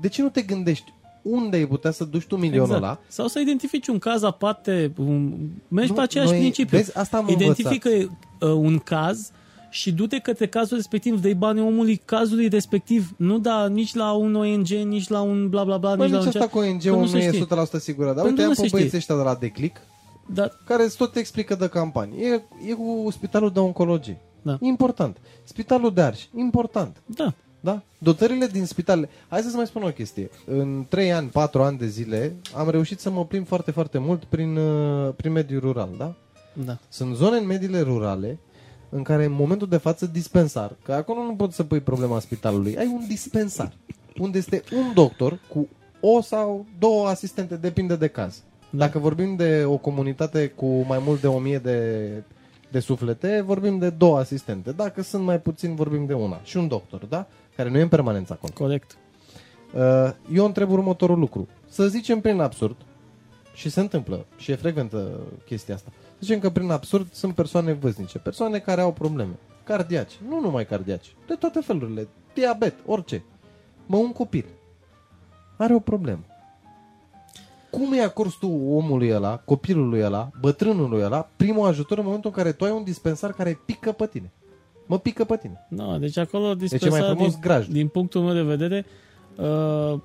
[0.00, 0.92] De ce nu te gândești
[1.30, 2.82] unde ai putea să duci tu milionul exact.
[2.82, 2.98] ăla?
[3.08, 5.34] Sau să identifici un caz aparte, un,
[5.68, 6.76] mergi Nu, pe aceeași noi- principiu.
[6.76, 9.30] vezi, asta am Identifică uh, un caz
[9.70, 14.34] și du-te către cazul respectiv, dă banii omului cazului respectiv, nu da nici la un
[14.34, 16.64] ONG, nici la un bla bla bla, Bă, nici la nici un asta cu Că
[16.66, 17.46] ONG-ul nu nu, se e știe.
[17.76, 18.06] 100% sigură.
[18.12, 18.78] Dar Pentru uite, nu am se pe știe.
[18.78, 19.80] băieții ăștia de la Declic,
[20.34, 22.18] Dar care îți tot explică de campanii.
[22.22, 24.20] E, e cu spitalul de oncologie.
[24.42, 24.56] Da.
[24.60, 25.16] Important.
[25.44, 26.28] Spitalul de arși.
[26.36, 27.02] Important.
[27.06, 27.82] da, Da?
[27.98, 29.08] Dotările din spitale.
[29.28, 30.30] Hai să-ți mai spun o chestie.
[30.44, 34.24] În 3 ani, 4 ani de zile, am reușit să mă plimb foarte, foarte mult
[34.24, 36.14] prin, uh, prin mediul rural, da?
[36.64, 36.78] da.
[36.88, 38.38] Sunt zone în mediile rurale
[38.90, 42.76] în care în momentul de față dispensar, că acolo nu poți să pui problema spitalului,
[42.76, 43.72] ai un dispensar
[44.18, 45.68] unde este un doctor cu
[46.00, 48.42] o sau două asistente, depinde de caz.
[48.70, 48.78] Da.
[48.78, 52.08] Dacă vorbim de o comunitate cu mai mult de o mie de,
[52.70, 54.72] de suflete, vorbim de două asistente.
[54.72, 56.40] Dacă sunt mai puțin, vorbim de una.
[56.42, 57.26] Și un doctor, da?
[57.58, 58.52] Care nu e în permanență acolo.
[58.54, 58.96] Corect.
[59.74, 61.48] Uh, Eu întreb următorul lucru.
[61.68, 62.76] Să zicem prin absurd,
[63.54, 65.90] și se întâmplă, și e frecventă chestia asta.
[65.92, 70.66] Să zicem că prin absurd sunt persoane văznice, persoane care au probleme, cardiaci, nu numai
[70.66, 73.24] cardiaci, de toate felurile, diabet, orice.
[73.86, 74.44] Mă, un copil
[75.56, 76.24] are o problemă.
[77.70, 82.42] Cum îi acorzi tu omului ăla, copilului ăla, bătrânului ăla, primul ajutor în momentul în
[82.42, 84.32] care tu ai un dispensar care pică pe tine?
[84.88, 85.66] Mă pică pe tine.
[85.68, 87.66] No, deci acolo Deci e dispensar, mai frumos din, graj.
[87.66, 88.86] din punctul meu de vedere,
[89.36, 89.98] uh,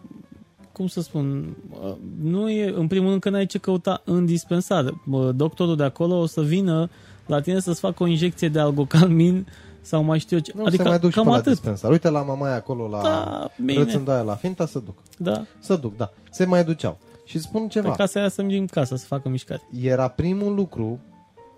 [0.72, 4.94] cum să spun, uh, nu e, în primul rând că n-ai ce căuta în dispensar.
[5.12, 6.90] Uh, Doctorul de acolo o să vină
[7.26, 9.48] la tine să-ți facă o injecție de algocalmin
[9.82, 10.52] sau mai știu eu ce.
[10.56, 11.54] Nu adică se mai duc și cam până la atât.
[11.54, 11.92] dispensar.
[11.92, 13.78] Uite la mamaia acolo la Da, bine.
[13.84, 14.98] Rățândoaia la Finta să duc.
[15.18, 16.12] Da, Să duc, da.
[16.32, 16.98] Se mai duceau.
[17.26, 17.92] Și spun pe ceva.
[17.92, 19.62] casa aia să mergem în casă să facă mișcare.
[19.82, 21.00] Era primul lucru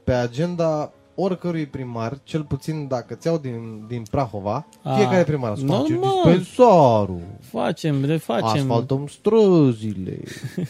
[0.04, 5.66] pe agenda oricărui primar, cel puțin dacă ți-au din, din Prahova, A, fiecare primar îți
[5.66, 6.12] face normal.
[6.24, 8.46] dispensarul, Facem, refacem.
[8.48, 10.20] asfaltăm străzile.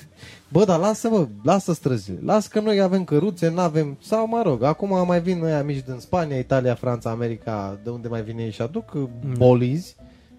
[0.51, 2.19] Bă, dar lasă-mă, lasă străzile.
[2.25, 3.97] Lasă că noi avem căruțe, n-avem...
[4.01, 8.07] Sau mă rog, acum mai vin noi mici din Spania, Italia, Franța, America, de unde
[8.07, 9.33] mai vine ei și aduc Mm.
[9.37, 9.95] bolizi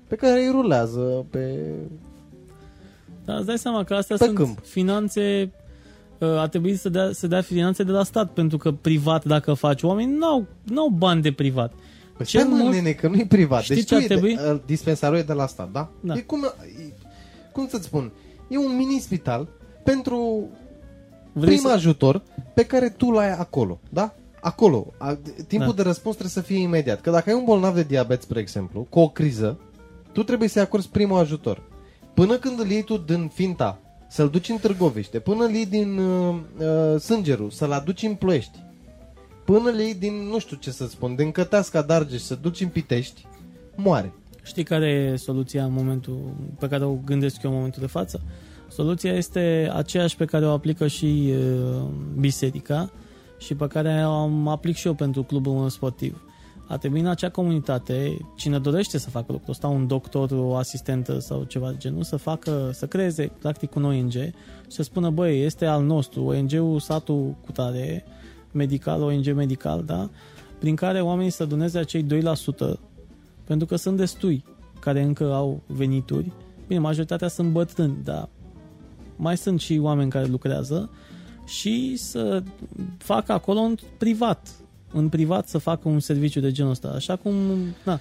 [0.09, 1.61] pe care îi rulează pe...
[3.25, 4.59] Dar îți dai seama că astea Pe sunt câmp.
[4.65, 5.65] finanțe uh,
[6.21, 9.83] a trebuit să dea, să dea finanțe de la stat, pentru că privat, dacă faci,
[9.83, 11.73] oamenii n-au, n-au bani de privat.
[12.17, 13.63] Păi Cel stai, mă, mult- nene, că nu-i privat.
[13.63, 14.35] Știi deci ce tu ar e trebui?
[14.37, 15.89] De, uh, dispensarul e de la stat, da?
[16.01, 16.15] Da.
[16.15, 16.93] E cum, e,
[17.53, 18.13] cum să-ți spun?
[18.49, 19.49] E un mini-spital
[19.85, 20.49] pentru
[21.33, 22.23] Vrei prim să- ajutor
[22.55, 24.15] pe care tu l-ai acolo, da?
[24.41, 24.87] Acolo.
[24.99, 25.75] A, timpul Da.
[25.75, 27.01] de răspuns trebuie să fie imediat.
[27.01, 29.59] Că dacă ai un bolnav de diabet, spre exemplu, cu o criză,
[30.13, 31.63] tu trebuie să-i acorzi primul ajutor.
[32.15, 35.99] Până când îl iei tu din Finta, să-l duci în Târgoviște, până îl iei din
[35.99, 38.59] uh, uh, Sângeru, să-l aduci în Ploiești,
[39.45, 42.69] până îl iei din, nu știu ce să spun, din Căteasca, Dargeș, să duci în
[42.69, 43.27] Pitești,
[43.75, 44.13] moare.
[44.43, 46.19] Știi care e soluția în momentul
[46.59, 48.21] pe care o gândesc eu în momentul de față?
[48.69, 51.83] Soluția este aceeași pe care o aplică și uh,
[52.19, 52.91] biserica
[53.39, 56.26] și pe care o am aplic și eu pentru clubul meu sportiv.
[56.69, 61.19] A trebui în acea comunitate, cine dorește să facă lucrul ăsta, un doctor, o asistentă
[61.19, 64.33] sau ceva de genul, să facă, să creeze practic un ONG și
[64.69, 68.05] să spună, băi, este al nostru, ONG-ul satul cu tare,
[68.53, 70.11] medical, ONG medical, da?
[70.59, 72.07] Prin care oamenii să doneze acei 2%
[73.45, 74.45] pentru că sunt destui
[74.81, 76.33] care încă au venituri.
[76.67, 78.29] Bine, majoritatea sunt bătrâni, dar
[79.17, 80.91] mai sunt și oameni care lucrează
[81.47, 82.43] și să
[82.99, 84.55] facă acolo în privat.
[84.93, 86.89] În privat să facă un serviciu de genul ăsta.
[86.89, 87.35] Așa cum,
[87.85, 88.01] na,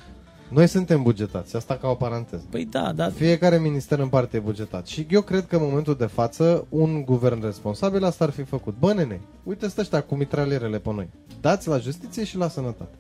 [0.50, 2.44] Noi suntem bugetați, asta ca o paranteză.
[2.50, 4.88] păi da, dar Fiecare minister în parte e bugetat.
[4.88, 8.76] Și eu cred că în momentul de față, un guvern responsabil asta ar fi făcut.
[8.80, 11.10] Bă, nene, uite stă ăștia cu mitralierele pe noi.
[11.42, 12.96] Dați la justiție și la sănătate.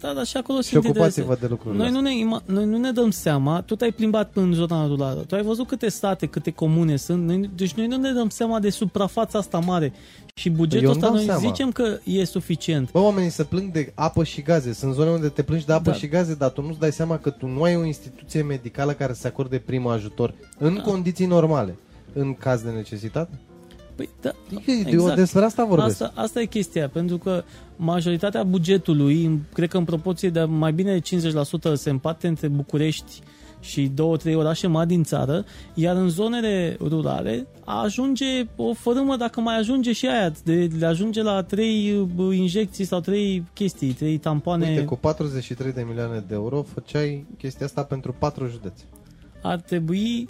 [0.00, 1.40] Da, dar și acolo Și sunt ocupați-vă interese.
[1.40, 4.52] de lucrurile Noi nu, ne, ima- noi nu ne dăm seama, tu te-ai plimbat în
[4.52, 8.12] zona rurală, tu ai văzut câte state, câte comune sunt, noi, deci noi nu ne
[8.12, 9.92] dăm seama de suprafața asta mare
[10.34, 11.40] și bugetul Eu îmi ăsta dau noi seama.
[11.40, 12.92] zicem că e suficient.
[12.92, 14.72] Bă, oamenii se plâng de apă și gaze.
[14.72, 15.96] Sunt zone unde te plângi de apă Da.
[15.96, 19.12] și gaze, dar tu nu-ți dai seama că tu nu ai o instituție medicală care
[19.12, 20.80] să acorde primul ajutor în Da.
[20.82, 21.76] condiții normale,
[22.12, 23.38] în caz de necesitate.
[24.00, 24.30] Păi, da,
[24.90, 25.16] Exact.
[25.16, 26.02] Despre asta vorbesc.
[26.02, 27.44] Asta, asta e chestia, pentru că
[27.76, 32.48] majoritatea bugetului, în- cred că în proporție de mai bine de 50% se împarte între
[32.48, 33.20] București
[33.60, 35.44] și două, trei orașe mari din țară,
[35.74, 41.22] iar în zonele rurale ajunge o fărâmă, dacă mai ajunge și aia, de, le ajunge
[41.22, 44.68] la trei uh, injecții sau trei chestii, trei tampoane.
[44.68, 48.84] Uite, cu 43 de milioane de euro făceai chestia asta pentru patru județe.
[49.42, 50.28] Ar trebui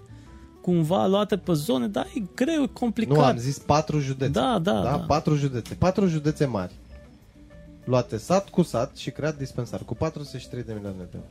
[0.70, 3.16] cumva luate pe zone, dar e greu, e complicat.
[3.16, 4.30] Nu, am zis patru județe.
[4.30, 4.82] Da, da, da.
[4.82, 4.96] da.
[4.96, 5.74] Patru județe.
[5.74, 6.72] Patru județe mari.
[7.84, 11.26] Luate sat cu sat și creat dispensar cu 43 de milioane de euro.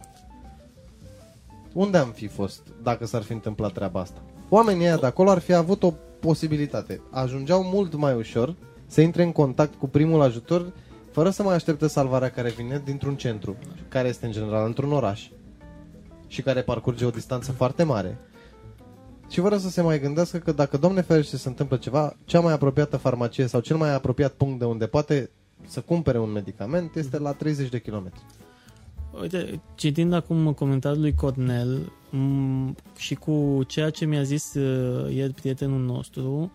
[1.73, 4.21] Unde am fi fost dacă s-ar fi întâmplat treaba asta?
[4.49, 7.01] Oamenii ăia de acolo ar fi avut o posibilitate.
[7.11, 8.55] Ajungeau mult mai ușor
[8.87, 10.73] să intre în contact cu primul ajutor
[11.11, 13.55] fără să mai aștepte salvarea care vine dintr-un centru,
[13.87, 15.29] care este în general într-un oraș
[16.27, 18.17] și care parcurge o distanță foarte mare.
[19.29, 22.53] Și fără să se mai gândească că dacă, Doamne ferește, se întâmplă ceva, cea mai
[22.53, 25.29] apropiată farmacie sau cel mai apropiat punct de unde poate
[25.67, 28.21] să cumpere un medicament este la 30 de kilometri.
[29.21, 35.33] Uite, citind acum comentariul lui Cornel m- și cu ceea ce mi-a zis uh, ieri
[35.33, 36.51] prietenul nostru,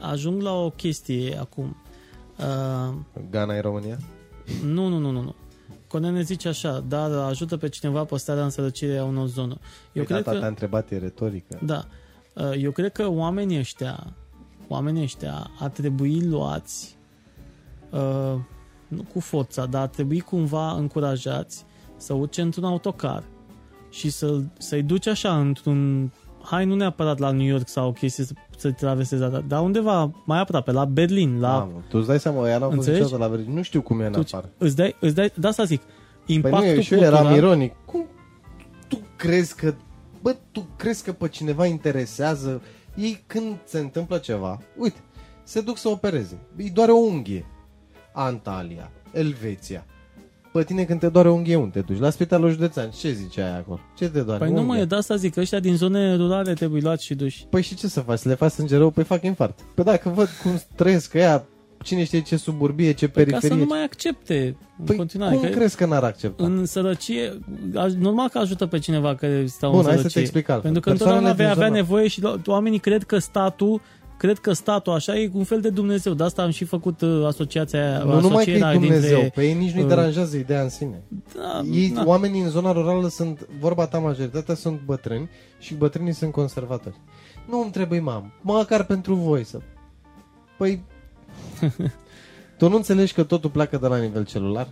[0.00, 1.76] ajung la o chestie acum.
[2.38, 2.94] Uh,
[3.30, 3.98] Ghana în România?
[4.64, 5.34] nu, nu, nu, nu, nu.
[5.86, 9.56] Cornel ne zice așa, dar ajută pe cineva păstrarea în sărăcire a unor zonă.
[9.58, 11.58] Eu Eu cred Păi, da, te-a că, întrebat, e retorică.
[11.62, 12.06] da, uh,
[12.58, 14.06] eu cred că oamenii ăștia,
[14.68, 16.96] oamenii ăștia ar trebui luați
[17.90, 18.34] uh,
[18.88, 21.64] nu cu forța, dar ar trebui cumva încurajați
[21.96, 23.22] să urce într-un autocar
[23.90, 26.10] și să, să-i duci așa într-un
[26.42, 30.10] hai nu neapărat la New York sau o chestie să, să traversezi, dar- dar undeva
[30.24, 31.48] mai aproape, la Berlin, la...
[31.58, 33.02] Mamă, tu îți dai seama, ea n-a fost Înțelegi?
[33.02, 33.54] niciodată la Berlin.
[33.54, 34.50] Nu știu cum e în tu, afară.
[34.58, 35.80] îți dai, îți dai, da, asta zic,
[36.26, 37.74] Păi impactul nu, eu și eu cultural, eram ironic.
[37.84, 38.06] Cum
[38.88, 39.74] tu crezi că,
[40.22, 42.62] bă, tu crezi că pe cineva interesează
[42.94, 44.98] ei când se întâmplă ceva, uite,
[45.44, 46.38] se duc să opereze.
[46.56, 47.46] Îi doare o unghie.
[48.12, 49.84] Antalya, Elveția.
[50.52, 51.98] Pe pe tine când te doare unghie, unde te duci?
[52.00, 52.90] La spitalul județean.
[52.90, 53.80] Ce zice aia acolo?
[53.96, 54.38] Ce te doare?
[54.44, 54.78] Păi nu Unghia.
[54.78, 57.46] mă, de asta zic, că ăștia din zone rurale trebuie luați și duși.
[57.50, 58.18] Păi și ce să faci?
[58.18, 58.90] Să le faci sânge rău?
[58.90, 59.60] Păi fac infart.
[59.74, 61.44] Păi dacă văd cum trăiesc ăia,
[61.88, 63.56] cine știe ce suburbie, ce Păi ca periferie.
[63.56, 65.34] să nu mai accepte în Păi continuare.
[65.34, 66.44] cum că crezi că n-ar accepta?
[66.44, 67.38] în sărăcie,
[67.74, 70.20] a- normal că ajută pe cineva care stau Bun, în hai să sărăcie.
[70.20, 70.72] te explic altfel.
[70.72, 73.80] Pentru că Persoanele întotdeauna vei din avea zona- nevoie și lo- oamenii cred că statul
[74.18, 76.14] Cred că statul așa e un fel de Dumnezeu.
[76.14, 77.98] De asta am și făcut uh, asociația aia.
[77.98, 80.68] Nu numai că e asocierea Dumnezeu, dintre, pe ei nici nu-i uh, deranjează ideea în
[80.68, 81.02] sine.
[81.36, 82.02] Da, Ei, da.
[82.06, 85.28] Oamenii în zona rurală sunt, vorba ta, majoritatea sunt bătrâni
[85.58, 86.94] și bătrânii sunt conservatori.
[87.48, 89.58] Nu îmi trebuie mam, măcar pentru voi să...
[90.58, 90.82] Păi,
[92.58, 94.68] tu nu înțelegi că totul pleacă de la nivel celular?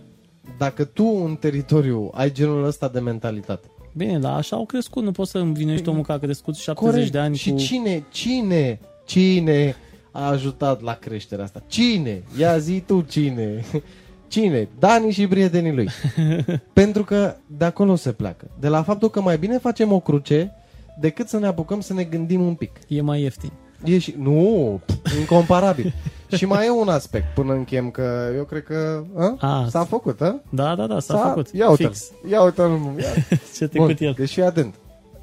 [0.57, 5.03] Dacă tu în teritoriu ai genul ăsta de mentalitate, Bine, dar așa au crescut.
[5.03, 7.57] Nu poți să învinuiești Păi, omul care a crescut 70 de ani și cu...
[7.57, 9.75] cine, cine, cine
[10.11, 11.63] a ajutat la creșterea asta?
[11.67, 12.23] Cine?
[12.39, 13.63] Ia zi tu cine.
[14.27, 14.69] Cine?
[14.79, 15.89] Dani și prietenii lui.
[16.73, 18.51] Pentru că de acolo se pleacă.
[18.59, 20.51] De la faptul că mai bine facem o cruce
[20.99, 22.71] decât să ne apucăm să ne gândim un pic.
[22.87, 23.51] E mai ieftin.
[23.83, 24.15] E și...
[24.17, 24.79] Nu,
[25.19, 25.93] incomparabil.
[26.37, 29.35] și mai e un aspect până încheiem că eu cred că a?
[29.39, 30.41] A, s-a făcut, a?
[30.49, 31.53] Da, da, da, s-a, făcut.
[31.53, 31.87] Ia uite-l.
[31.87, 32.11] Fix.
[32.29, 32.69] Ia uite-l.
[32.99, 33.37] Ia.
[33.57, 34.13] Ce te Bun, cât el.
[34.17, 34.75] deci fii atent.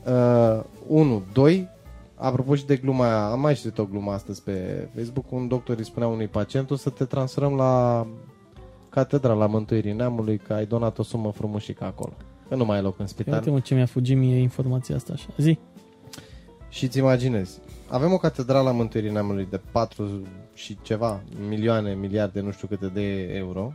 [0.06, 1.68] Uh, 1, 2,
[2.14, 5.78] apropo și de gluma aia, am mai citit o glumă astăzi pe Facebook, un doctor
[5.78, 8.06] îi spunea unui pacient, o să te transferăm la
[8.88, 12.12] Catedra la Mântuirii Neamului, că ai donat o sumă frumușică acolo.
[12.48, 13.34] Că nu mai ai loc în Ia spital.
[13.34, 15.26] uite mă ce mi-a fugit mie informația asta așa.
[15.36, 15.58] Zi.
[16.74, 17.58] Și îți imaginezi,
[17.88, 20.22] avem o catedrală a Mântuirii Neamului de 4
[20.54, 23.72] și ceva milioane, miliarde, nu știu câte de euro.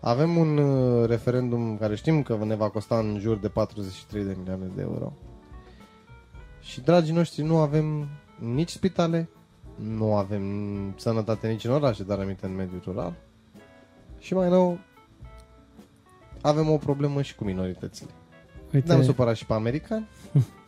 [0.00, 4.36] Avem un uh, referendum care știm că ne va costa în jur de 43 de
[4.38, 5.12] milioane de euro.
[6.60, 8.08] Și, dragii noștri, nu avem
[8.38, 9.28] nici spitale,
[9.74, 10.44] nu avem
[10.96, 13.14] sănătate nici în orașe, dar aminte în mediul rural.
[14.18, 14.78] Și mai nou,
[16.40, 18.10] avem o problemă și cu minoritățile.
[18.72, 20.08] Uite, Ne-am supărat și pe americani.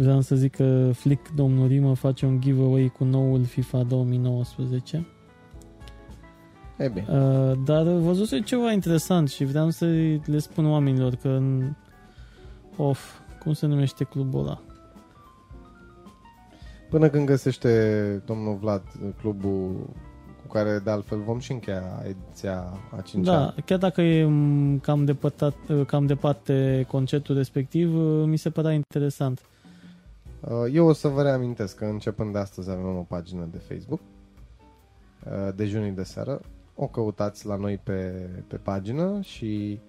[0.00, 5.06] vreau să zic că Flick, domnul Rimă, face un giveaway cu noul FIFA 2019.
[6.78, 7.06] E bine.
[7.10, 9.84] Uh, dar văzuse ceva interesant și vreau să
[10.24, 11.72] le spun oamenilor că în...
[12.76, 14.62] Of, cum se numește clubul ăla?
[16.90, 18.82] Până când găsește domnul Vlad
[19.20, 19.90] clubul
[20.40, 24.78] cu care de altfel vom și încheia ediția a 5 Da, chiar dacă e m,
[24.78, 25.54] cam, depărtat,
[25.86, 29.40] cam departe concertul respectiv, uh, mi se părea interesant.
[30.72, 34.00] Eu o să vă reamintesc că începând de astăzi avem o pagină de Facebook
[35.24, 36.40] uh, dejunii de seară.
[36.74, 39.80] O căutați la noi pe, pe pagină și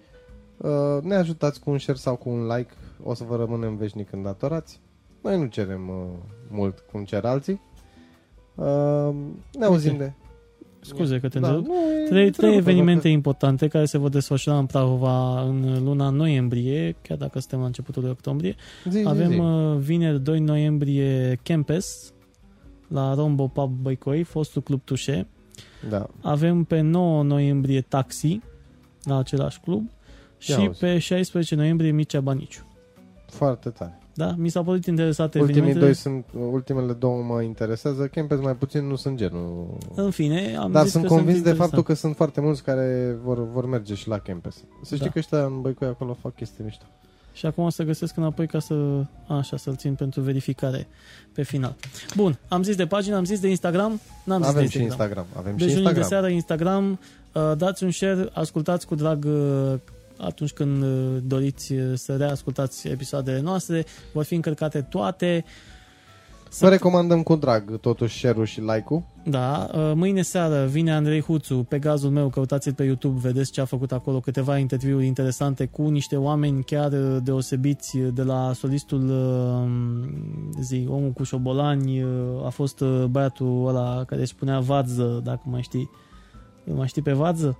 [0.56, 2.72] uh, ne ajutați cu un share sau cu un like.
[3.02, 4.80] O să vă rămânem veșnic îndatorați.
[5.22, 6.06] Noi nu cerem uh,
[6.48, 7.60] mult cum cer alții.
[8.54, 9.14] Uh,
[9.52, 10.12] ne auzim de...
[10.80, 11.66] Scuze că te Da, întrerup.
[11.66, 15.82] nu, e- Trei, nu trei trebuie, evenimente importante care se vor desfășura în Prahova în
[15.84, 18.54] luna noiembrie, chiar dacă suntem la începutul de octombrie.
[18.88, 19.38] Zi, zi, Avem zi.
[19.38, 22.12] uh, vineri 2 noiembrie Campus
[22.88, 25.26] la Rombo Pub Băicoi, fostul club Tușe.
[25.88, 26.06] Da.
[26.22, 28.40] Avem pe 9 noiembrie Taxi
[29.04, 29.90] la același club Ia
[30.38, 30.78] și auzi.
[30.78, 32.62] pe 16 noiembrie Mircea Baniciu.
[33.26, 33.98] Foarte tare.
[34.20, 34.34] Da?
[34.38, 35.84] Mi s-au părut interesate Ultimii evenimentele.
[35.84, 39.78] doi sunt, ultimele două mă interesează, Campus mai puțin nu sunt genul.
[39.94, 41.62] În fine, am Dar zis sunt că convins de interesante.
[41.74, 44.54] faptul că sunt foarte mulți care vor, vor merge și la Campus.
[44.82, 45.12] Să știi Da.
[45.12, 46.84] că ăștia în Băicoi acolo fac chestii mișto.
[47.32, 48.74] Și acum o să găsesc înapoi ca să...
[49.26, 50.86] Așa, să-l țin pentru verificare
[51.32, 51.74] pe final.
[52.16, 55.26] Bun, am zis de pagină, am zis de Instagram, n-am zis Avem de și Instagram.
[55.36, 56.08] Avem și Deci luni de Instagram.
[56.08, 56.98] seară Instagram,
[57.32, 59.74] uh, dați un share, ascultați cu drag uh,
[60.20, 65.44] atunci când uh, doriți uh, să reascultați episoadele noastre, vor fi încărcate toate.
[66.58, 69.02] Vă recomandăm cu drag totuși share-ul și like-ul.
[69.24, 73.60] Da, uh, mâine seară vine Andrei Huțu pe gazul meu, căutați-l pe YouTube, vedeți ce
[73.60, 78.52] a făcut acolo, câteva interviuri interesante cu niște oameni chiar uh, deosebiți uh, de la
[78.52, 82.10] solistul uh, zi, omul cu șobolani, uh,
[82.44, 85.90] a fost uh, băiatul ăla care își spunea Vadză, dacă mai știi.
[86.64, 87.58] Îl mai știi pe Vadză?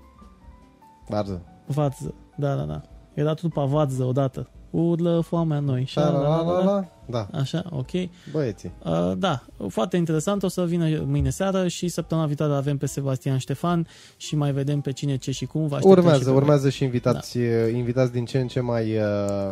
[1.09, 1.43] Varză.
[1.67, 2.81] Vadză, da, da, da.
[3.15, 4.49] Era tot pe Vadză odată.
[4.71, 5.85] Urlă foamea noi.
[5.87, 6.85] Și La, la, la, la, la.
[7.07, 7.91] Da, Așa, ok.
[8.33, 8.73] băieții.
[8.85, 10.43] Uh, da, foarte interesant.
[10.43, 13.87] O să vină mâine seară și săptămâna viitoare avem pe Sebastian Ștefan
[14.17, 15.61] și mai vedem pe cine, ce și cum.
[15.67, 17.39] Vă așteptăm și Urmează, pe urmează și invitați,
[17.75, 19.03] invitați din ce în ce mai uh,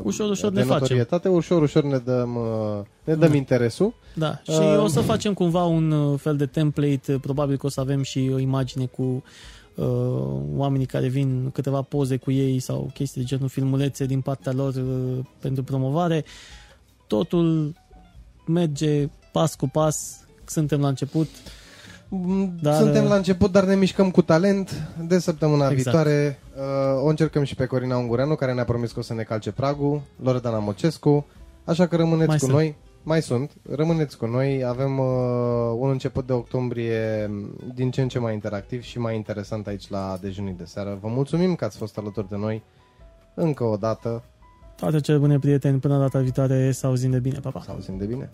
[0.02, 0.80] Ușor, ușor de ne facem.
[0.80, 1.28] notorietate.
[1.28, 3.36] Ușor, ușor ne dăm, uh, ne dăm Da.
[3.36, 3.94] interesul.
[4.14, 7.68] Da, și Uh, o să facem cumva un uh, fel de template, probabil că o
[7.68, 9.22] să avem și o imagine cu uh,
[10.56, 14.74] oamenii care vin, câteva poze cu ei sau chestii de genul filmulețe din partea lor
[14.74, 16.24] uh, pentru promovare.
[17.06, 17.74] Totul
[18.46, 21.28] merge pas cu pas, suntem la început.
[22.60, 24.88] Dar, Suntem la început, dar ne mișcăm cu talent.
[25.06, 25.82] De săptămâna exact.
[25.82, 29.22] viitoare uh, o încercăm și pe Corina Ungureanu, care ne-a promis că o să ne
[29.22, 31.26] calce pragul, Loredana Mocescu,
[31.64, 32.56] așa că rămâneți Mai cu sunt.
[32.56, 32.76] noi.
[33.08, 35.06] Mai sunt, rămâneți cu noi, avem uh,
[35.78, 37.30] un început de octombrie
[37.74, 40.98] din ce în ce mai interactiv și mai interesant aici la dejunii de seară.
[41.00, 42.62] Vă mulțumim că ați fost alături de noi
[43.34, 44.22] încă o dată.
[44.76, 47.60] Toate cele bune prieteni, până data viitoare, să auzim de bine, papa.
[47.60, 48.30] Să auzim de bine.